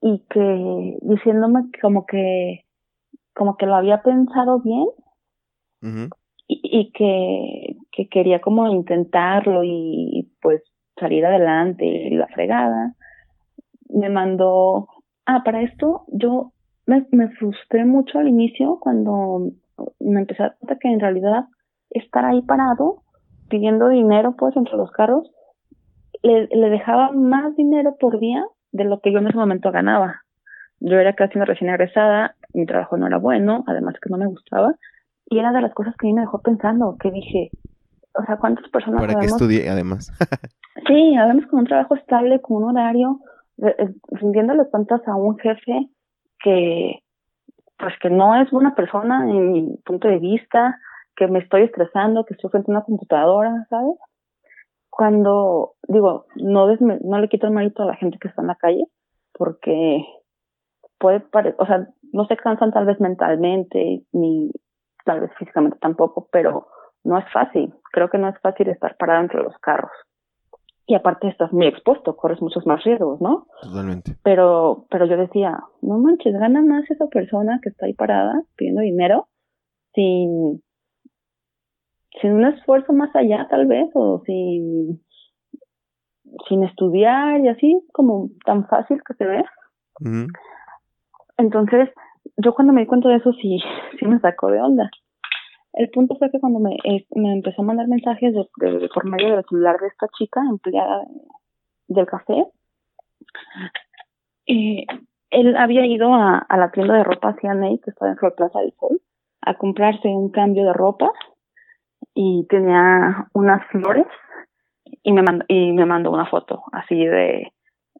[0.00, 2.64] y que diciéndome como que
[3.38, 4.86] como que lo había pensado bien
[6.48, 10.60] y, y, que, que quería como intentarlo y pues
[10.98, 12.94] salir adelante y la fregada
[13.88, 14.88] me mandó
[15.24, 16.52] ah para esto yo
[16.86, 19.52] me, me frustré mucho al inicio cuando
[20.00, 21.44] me empecé a dar cuenta que en realidad
[21.90, 23.02] estar ahí parado
[23.48, 25.30] pidiendo dinero pues entre los carros,
[26.22, 30.22] le, le dejaba más dinero por día de lo que yo en ese momento ganaba.
[30.80, 34.26] Yo era casi una recién egresada, mi trabajo no era bueno, además que no me
[34.26, 34.74] gustaba,
[35.26, 37.50] y era de las cosas que a mí me dejó pensando, que dije,
[38.14, 39.00] o sea, ¿cuántas personas...
[39.00, 40.12] Para que estudie además.
[40.86, 43.20] sí, además con un trabajo estable, con un horario,
[43.58, 45.90] eh, rindiéndole cuentas a un jefe
[46.42, 47.02] que,
[47.78, 50.78] pues que no es buena persona en mi punto de vista,
[51.16, 53.96] que me estoy estresando, que estoy frente a una computadora, ¿sabes?
[54.88, 58.56] Cuando, digo, no, no le quito el mérito a la gente que está en la
[58.56, 58.84] calle,
[59.32, 60.04] porque
[60.98, 64.50] puede parecer, o sea, no se cansan tal vez mentalmente, ni
[65.04, 66.68] tal vez físicamente tampoco, pero
[67.04, 67.74] no es fácil.
[67.92, 69.92] Creo que no es fácil estar parado entre los carros.
[70.86, 73.46] Y aparte estás muy expuesto, corres muchos más riesgos, ¿no?
[73.60, 74.16] Totalmente.
[74.22, 78.80] Pero, pero yo decía, no manches, gana más esa persona que está ahí parada pidiendo
[78.80, 79.28] dinero
[79.94, 80.62] sin,
[82.20, 85.02] sin un esfuerzo más allá tal vez o sin
[86.48, 89.44] sin estudiar y así como tan fácil que se ve.
[91.38, 91.88] Entonces,
[92.36, 93.60] yo cuando me di cuenta de eso sí,
[93.98, 94.90] sí me sacó de onda.
[95.72, 96.76] El punto fue que cuando me,
[97.14, 101.04] me empezó a mandar mensajes de, por medio del celular de esta chica empleada
[101.86, 102.46] del café,
[104.46, 104.84] eh,
[105.30, 108.60] él había ido a, a la tienda de ropa CNA que está dentro de Plaza
[108.60, 109.00] del Sol
[109.42, 111.10] a comprarse un cambio de ropa
[112.14, 114.06] y tenía unas flores
[115.02, 117.52] y me mandó, y me mandó una foto así de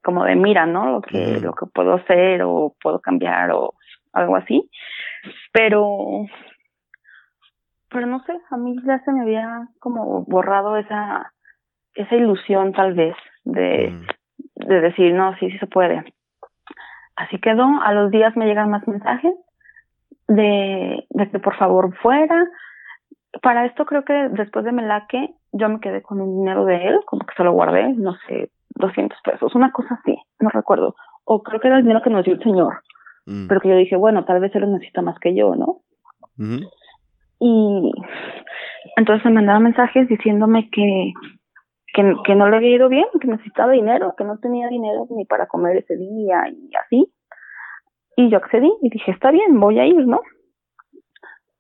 [0.03, 0.93] como de mira, ¿no?
[0.93, 3.75] Lo que lo que puedo hacer o puedo cambiar o
[4.13, 4.71] algo así.
[5.53, 6.27] Pero
[7.91, 11.33] pero no sé, a mí ya se me había como borrado esa
[11.95, 13.93] esa ilusión tal vez de
[14.55, 16.05] de decir, no, sí, sí se puede.
[17.17, 19.35] Así quedó, a los días me llegan más mensajes
[20.29, 22.47] de, de que por favor fuera,
[23.43, 27.01] para esto creo que después de Melaque yo me quedé con un dinero de él,
[27.07, 30.95] como que se lo guardé, no sé, 200 pesos, una cosa así, no recuerdo.
[31.25, 32.81] O creo que era el dinero que nos dio el señor.
[33.27, 33.47] Mm.
[33.49, 35.81] Pero que yo dije, bueno, tal vez él lo necesita más que yo, ¿no?
[37.41, 37.93] Y
[38.97, 41.13] entonces me mandaba mensajes diciéndome que,
[41.93, 45.25] que, que no le había ido bien, que necesitaba dinero, que no tenía dinero ni
[45.25, 47.13] para comer ese día y así.
[48.17, 50.21] Y yo accedí y dije, está bien, voy a ir, ¿no?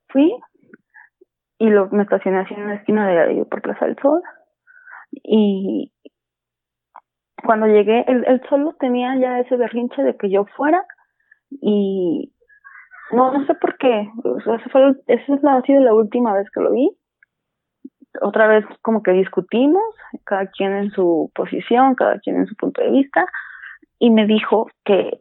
[0.09, 0.33] Fui,
[1.59, 4.23] y lo, me estacioné así en la esquina de por Plaza del Sol.
[5.11, 5.93] Y
[7.45, 10.84] cuando llegué, el, el solo tenía ya ese berrinche de que yo fuera
[11.51, 12.32] y
[13.12, 14.11] no, no sé por qué.
[14.39, 16.91] esa, fue, esa ha sido la última vez que lo vi.
[18.20, 19.82] Otra vez como que discutimos,
[20.24, 23.26] cada quien en su posición, cada quien en su punto de vista,
[23.99, 25.20] y me dijo que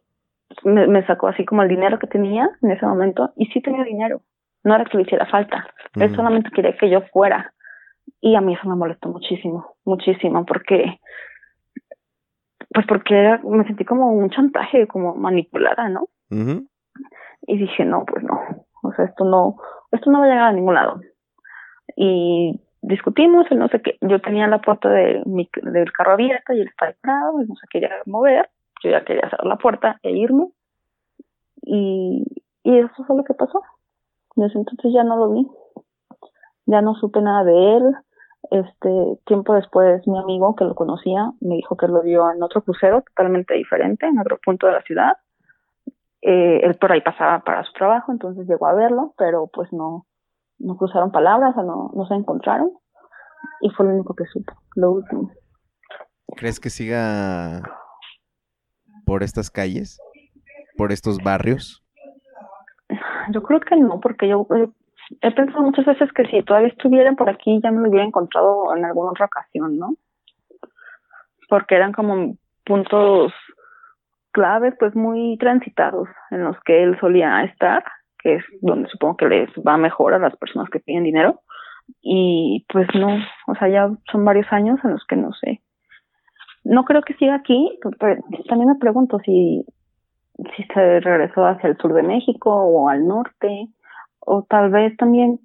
[0.64, 3.84] me, me sacó así como el dinero que tenía en ese momento, y sí tenía
[3.84, 4.22] dinero,
[4.64, 7.52] no era que le hiciera falta, él solamente quería que yo fuera.
[8.20, 10.98] Y a mí eso me molestó muchísimo, muchísimo, porque,
[12.70, 16.08] pues porque me sentí como un chantaje, como manipulada, ¿no?
[17.46, 18.38] Y dije, no, pues no,
[18.82, 19.56] o sea, esto no,
[19.90, 21.00] esto no va a llegar a ningún lado.
[21.96, 26.54] Y discutimos, él no sé qué, yo tenía la puerta de mi, del carro abierta
[26.54, 28.50] y él estaba parado, no se quería mover,
[28.82, 30.48] yo ya quería cerrar la puerta e irme.
[31.62, 32.24] Y,
[32.62, 33.62] y eso fue lo que pasó.
[34.36, 35.46] Desde entonces ya no lo vi.
[36.66, 37.94] Ya no supe nada de él.
[38.50, 42.62] Este, tiempo después mi amigo que lo conocía me dijo que lo vio en otro
[42.62, 45.12] crucero totalmente diferente, en otro punto de la ciudad.
[46.22, 50.06] Eh, él por ahí pasaba para su trabajo, entonces llegó a verlo, pero pues no,
[50.58, 52.72] no cruzaron palabras, o no, no se encontraron.
[53.60, 55.30] Y fue lo único que supo, lo último.
[56.36, 57.62] ¿Crees que siga
[59.04, 60.00] por estas calles?
[60.76, 61.84] ¿Por estos barrios?
[63.30, 64.68] Yo creo que no, porque yo eh,
[65.20, 68.74] he pensado muchas veces que si todavía estuvieran por aquí ya me lo hubiera encontrado
[68.76, 69.94] en alguna otra ocasión, ¿no?
[71.48, 73.32] Porque eran como puntos
[74.32, 77.82] claves, pues muy transitados en los que él solía estar,
[78.18, 81.40] que es donde supongo que les va mejor a las personas que piden dinero.
[82.02, 83.08] Y pues no,
[83.46, 85.62] o sea, ya son varios años en los que no sé.
[86.64, 89.64] No creo que siga aquí, pero también me pregunto si,
[90.54, 93.68] si se regresó hacia el sur de México o al norte,
[94.28, 95.40] o tal vez también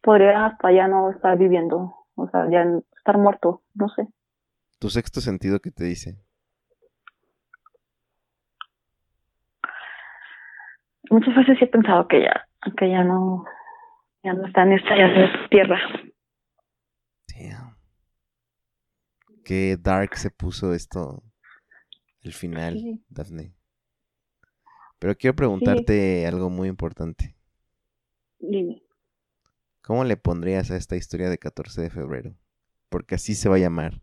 [0.00, 2.64] podría hasta ya no estar viviendo, o sea, ya
[2.96, 4.08] estar muerto, no sé.
[4.78, 6.16] ¿Tu sexto sentido qué te dice?
[11.10, 13.44] Muchas veces he pensado que ya, que ya no,
[14.24, 15.78] ya no está en esta, ya tierra.
[17.28, 17.76] Damn.
[19.44, 21.22] Qué dark se puso esto
[22.22, 23.52] el final, Daphne.
[24.98, 27.35] Pero quiero preguntarte algo muy importante.
[28.48, 28.82] Dime.
[29.82, 32.34] ¿Cómo le pondrías a esta historia de 14 de febrero?
[32.88, 34.02] Porque así se va a llamar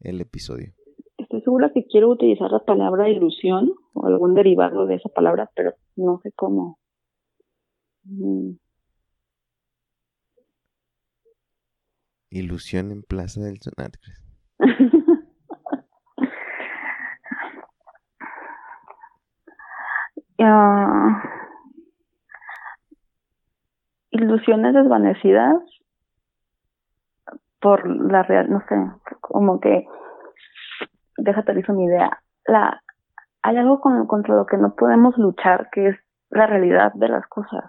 [0.00, 0.72] el episodio.
[1.18, 5.74] Estoy segura que quiero utilizar la palabra ilusión o algún derivado de esa palabra, pero
[5.96, 6.78] no sé cómo.
[8.04, 8.52] Mm.
[12.30, 13.94] Ilusión en Plaza del Sonat.
[20.44, 21.41] Ah,
[24.12, 25.56] ilusiones desvanecidas
[27.60, 28.76] por la real, no sé,
[29.20, 29.86] como que,
[31.16, 32.82] déjate hizo mi idea, la,
[33.42, 35.96] hay algo con, contra lo que no podemos luchar, que es
[36.30, 37.64] la realidad de las cosas.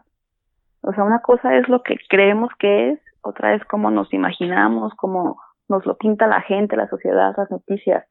[0.82, 4.94] O sea, una cosa es lo que creemos que es, otra es cómo nos imaginamos,
[4.96, 5.40] cómo
[5.70, 8.06] nos lo pinta la gente, la sociedad, las noticias.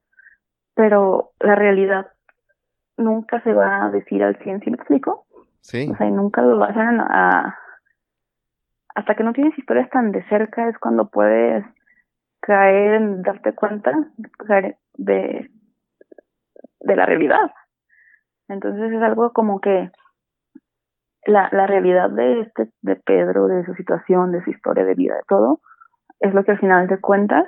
[0.75, 2.07] Pero la realidad
[2.97, 5.27] nunca se va a decir al 100, ¿sí me explico?
[5.61, 5.91] Sí.
[5.93, 7.59] O sea, nunca lo vas a,
[8.95, 11.65] hasta que no tienes historias tan de cerca es cuando puedes
[12.41, 13.93] caer en darte cuenta
[14.95, 15.51] de,
[16.81, 17.51] de la realidad.
[18.49, 19.91] Entonces es algo como que
[21.25, 25.15] la, la realidad de este, de Pedro, de su situación, de su historia de vida,
[25.15, 25.61] de todo,
[26.21, 27.47] es lo que al final de cuentas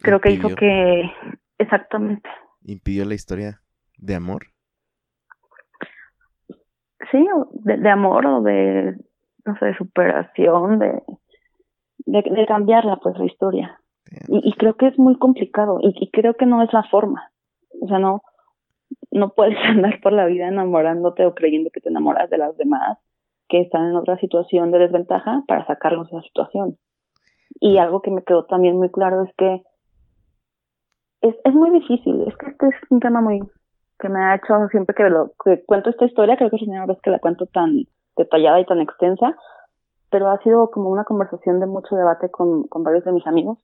[0.00, 1.10] creo que hizo que
[1.58, 2.28] exactamente.
[2.62, 3.60] Impidió la historia
[3.96, 4.46] de amor
[7.10, 7.26] sí
[7.64, 8.96] de, de amor o de
[9.44, 11.02] no sé, de superación, de,
[12.06, 13.80] de, cambiarla, pues, la historia.
[14.28, 17.30] Y, creo que es muy complicado y, creo que no es la forma.
[17.80, 18.22] O sea, no,
[19.10, 22.98] no puedes andar por la vida enamorándote o creyendo que te enamoras de las demás
[23.48, 26.78] que están en otra situación de desventaja para sacarlos de la situación.
[27.60, 29.62] Y algo que me quedó también muy claro es que
[31.20, 33.40] es, es muy difícil, es que este es un tema muy
[33.98, 36.66] que me ha hecho siempre que lo que cuento esta historia, creo que es la
[36.66, 37.84] primera vez que la cuento tan
[38.16, 39.36] detallada y tan extensa,
[40.10, 43.58] pero ha sido como una conversación de mucho debate con, con varios de mis amigos,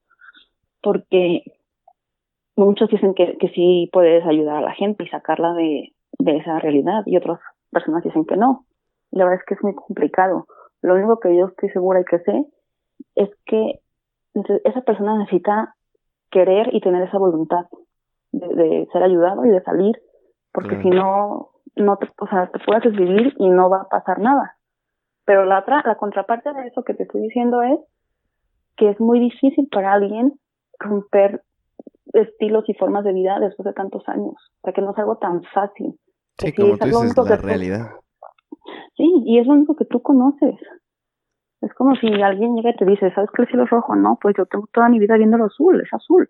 [0.81, 1.43] porque
[2.55, 6.59] muchos dicen que, que sí puedes ayudar a la gente y sacarla de, de esa
[6.59, 7.39] realidad, y otras
[7.71, 8.65] personas dicen que no.
[9.11, 10.45] la verdad es que es muy complicado.
[10.81, 12.45] Lo único que yo estoy segura y que sé
[13.15, 13.79] es que
[14.63, 15.75] esa persona necesita
[16.31, 17.65] querer y tener esa voluntad
[18.31, 20.01] de, de ser ayudado y de salir,
[20.53, 24.19] porque si no, no te, o sea, te puedes vivir y no va a pasar
[24.19, 24.57] nada.
[25.25, 27.79] Pero la otra, la contraparte de eso que te estoy diciendo es
[28.75, 30.33] que es muy difícil para alguien
[30.79, 31.43] romper
[32.13, 34.35] estilos y formas de vida después de tantos años.
[34.35, 35.97] O sea, que no es algo tan fácil.
[36.37, 37.91] Sí, como tú dices, la realidad.
[38.97, 40.55] Sí, y es lo único que tú conoces.
[41.61, 43.95] Es como si alguien llega y te dice, ¿sabes que el cielo es rojo?
[43.95, 46.29] No, pues yo tengo toda mi vida viendo lo azul, es azul.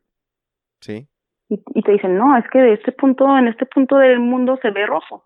[0.82, 1.08] Sí.
[1.48, 4.58] Y, y te dicen, no, es que de este punto, en este punto del mundo
[4.62, 5.24] se ve rojo.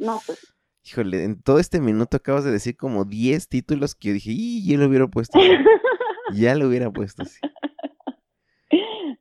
[0.00, 0.54] No, pues.
[0.84, 4.66] Híjole, en todo este minuto acabas de decir como 10 títulos que yo dije, y
[4.66, 5.38] ya lo hubiera puesto.
[6.34, 7.40] ya lo hubiera puesto, sí.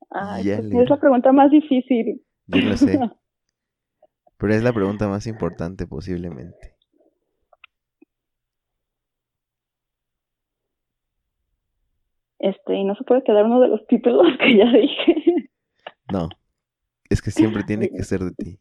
[0.10, 2.24] Ay, pues, es la pregunta más difícil.
[2.48, 3.00] Yo lo sé.
[4.38, 6.76] Pero es la pregunta más importante posiblemente.
[12.40, 15.50] Este, y no se puede quedar uno de los títulos que ya dije.
[16.14, 16.30] No,
[17.10, 18.60] es que siempre tiene que ser de ti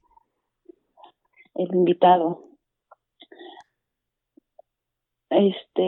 [1.56, 2.42] el invitado.
[5.30, 5.82] Este.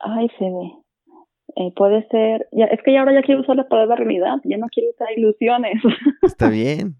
[0.00, 0.72] Ay, se ve.
[1.56, 4.58] Eh, puede ser, ya, es que ya ahora ya quiero usar la palabra realidad, ya
[4.58, 5.82] no quiero usar ilusiones.
[6.22, 6.94] Está bien.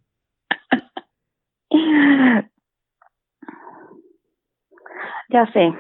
[5.31, 5.73] Ya sé.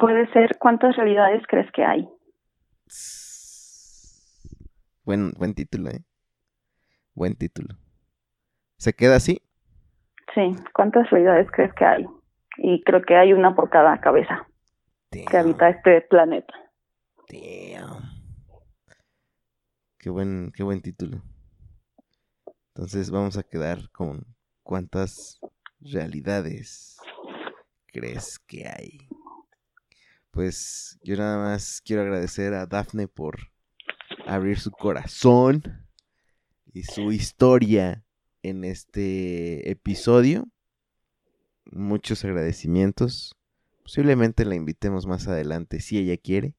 [0.00, 2.08] Puede ser, ¿cuántas realidades crees que hay?
[5.04, 6.02] Buen, buen título, ¿eh?
[7.14, 7.76] Buen título.
[8.78, 9.42] ¿Se queda así?
[10.34, 12.06] Sí, ¿cuántas realidades crees que hay?
[12.56, 14.48] Y creo que hay una por cada cabeza
[15.10, 16.54] que habita este planeta.
[19.98, 21.18] Qué buen, qué buen título.
[22.68, 24.24] Entonces vamos a quedar con
[24.62, 25.40] cuántas
[25.78, 26.98] realidades
[27.92, 29.10] crees que hay.
[30.30, 33.50] Pues yo nada más quiero agradecer a Dafne por
[34.26, 35.62] abrir su corazón
[36.72, 38.04] y su historia
[38.42, 40.44] en este episodio.
[41.64, 43.36] Muchos agradecimientos.
[43.82, 46.54] Posiblemente la invitemos más adelante si ella quiere.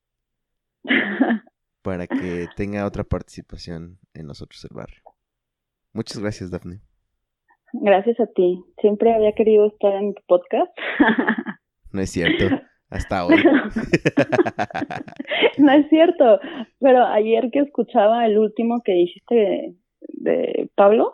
[1.81, 5.01] para que tenga otra participación en nosotros el barrio.
[5.93, 6.81] Muchas gracias, Dafne.
[7.73, 8.63] Gracias a ti.
[8.79, 10.71] Siempre había querido estar en tu podcast.
[11.91, 12.61] no es cierto.
[12.91, 13.35] Hasta hoy.
[15.57, 16.39] no es cierto.
[16.79, 19.75] Pero ayer que escuchaba el último que hiciste
[20.07, 21.11] de, Pablo,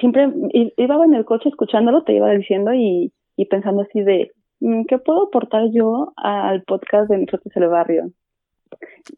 [0.00, 4.84] siempre iba en el coche escuchándolo, te iba diciendo y, y pensando así de, mm,
[4.88, 8.10] ¿qué puedo aportar yo al podcast de Nosotros el Barrio?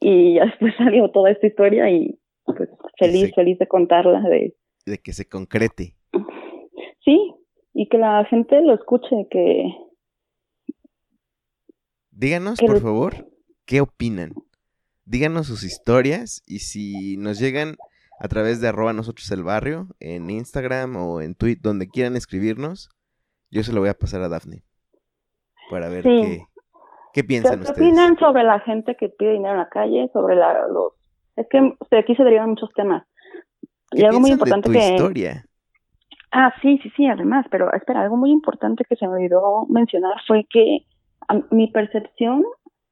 [0.01, 4.21] Y después salió toda esta historia y pues feliz, feliz de contarla.
[4.21, 4.55] De...
[4.87, 5.95] de que se concrete.
[7.05, 7.35] Sí,
[7.75, 9.67] y que la gente lo escuche, que...
[12.17, 13.29] Díganos, por favor,
[13.67, 14.33] qué opinan.
[15.05, 17.77] Díganos sus historias y si nos llegan
[18.21, 22.89] a través de arroba nosotros el barrio, en Instagram o en Twitter, donde quieran escribirnos,
[23.51, 24.63] yo se lo voy a pasar a Dafne
[25.71, 26.47] para ver qué,
[27.13, 27.77] ¿Qué piensan ustedes?
[27.77, 30.09] ¿Qué opinan sobre la gente que pide dinero en la calle?
[30.13, 30.93] Sobre la, los...
[31.37, 33.05] Es que aquí se derivan muchos temas.
[33.91, 34.95] y algo muy importante de tu que...
[34.95, 35.45] historia?
[36.31, 40.15] Ah, sí, sí, sí, además, pero espera, algo muy importante que se me olvidó mencionar
[40.27, 40.79] fue que
[41.51, 42.45] mi percepción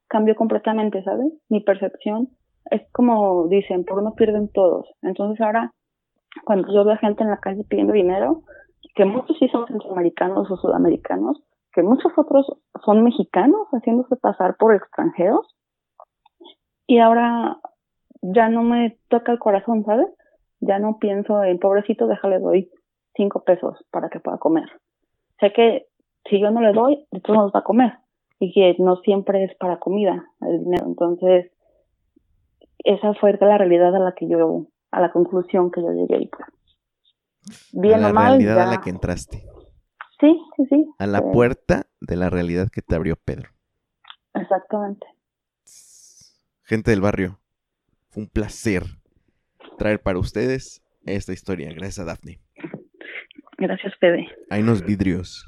[0.08, 1.32] cambió completamente, ¿sabes?
[1.48, 2.28] Mi percepción
[2.70, 4.86] es como dicen, por uno pierden todos.
[5.02, 5.72] Entonces ahora,
[6.44, 8.42] cuando yo veo gente en la calle pidiendo dinero,
[8.94, 12.46] que muchos sí son centroamericanos o sudamericanos, que muchos otros
[12.84, 15.56] son mexicanos haciéndose pasar por extranjeros
[16.86, 17.58] y ahora
[18.20, 20.08] ya no me toca el corazón, ¿sabes?
[20.60, 22.70] Ya no pienso en pobrecito, déjale doy
[23.14, 24.68] cinco pesos para que pueda comer.
[25.40, 25.86] Sé que
[26.28, 28.01] si yo no le doy, de todos nos va a comer
[28.42, 30.86] y que no siempre es para comida el dinero.
[30.88, 31.52] Entonces,
[32.78, 36.28] esa fue la realidad a la que yo, a la conclusión que yo llegué.
[36.28, 39.44] Pues, bien a la realidad a la que entraste.
[40.18, 40.86] Sí, sí, sí.
[40.98, 43.50] A la puerta de la realidad que te abrió Pedro.
[44.34, 45.06] Exactamente.
[46.64, 47.38] Gente del barrio,
[48.08, 48.82] fue un placer
[49.78, 51.72] traer para ustedes esta historia.
[51.74, 52.40] Gracias a Daphne.
[53.56, 54.26] Gracias, Fede.
[54.50, 55.46] Hay unos vidrios.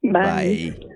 [0.00, 0.70] Bye.
[0.72, 0.95] Bye.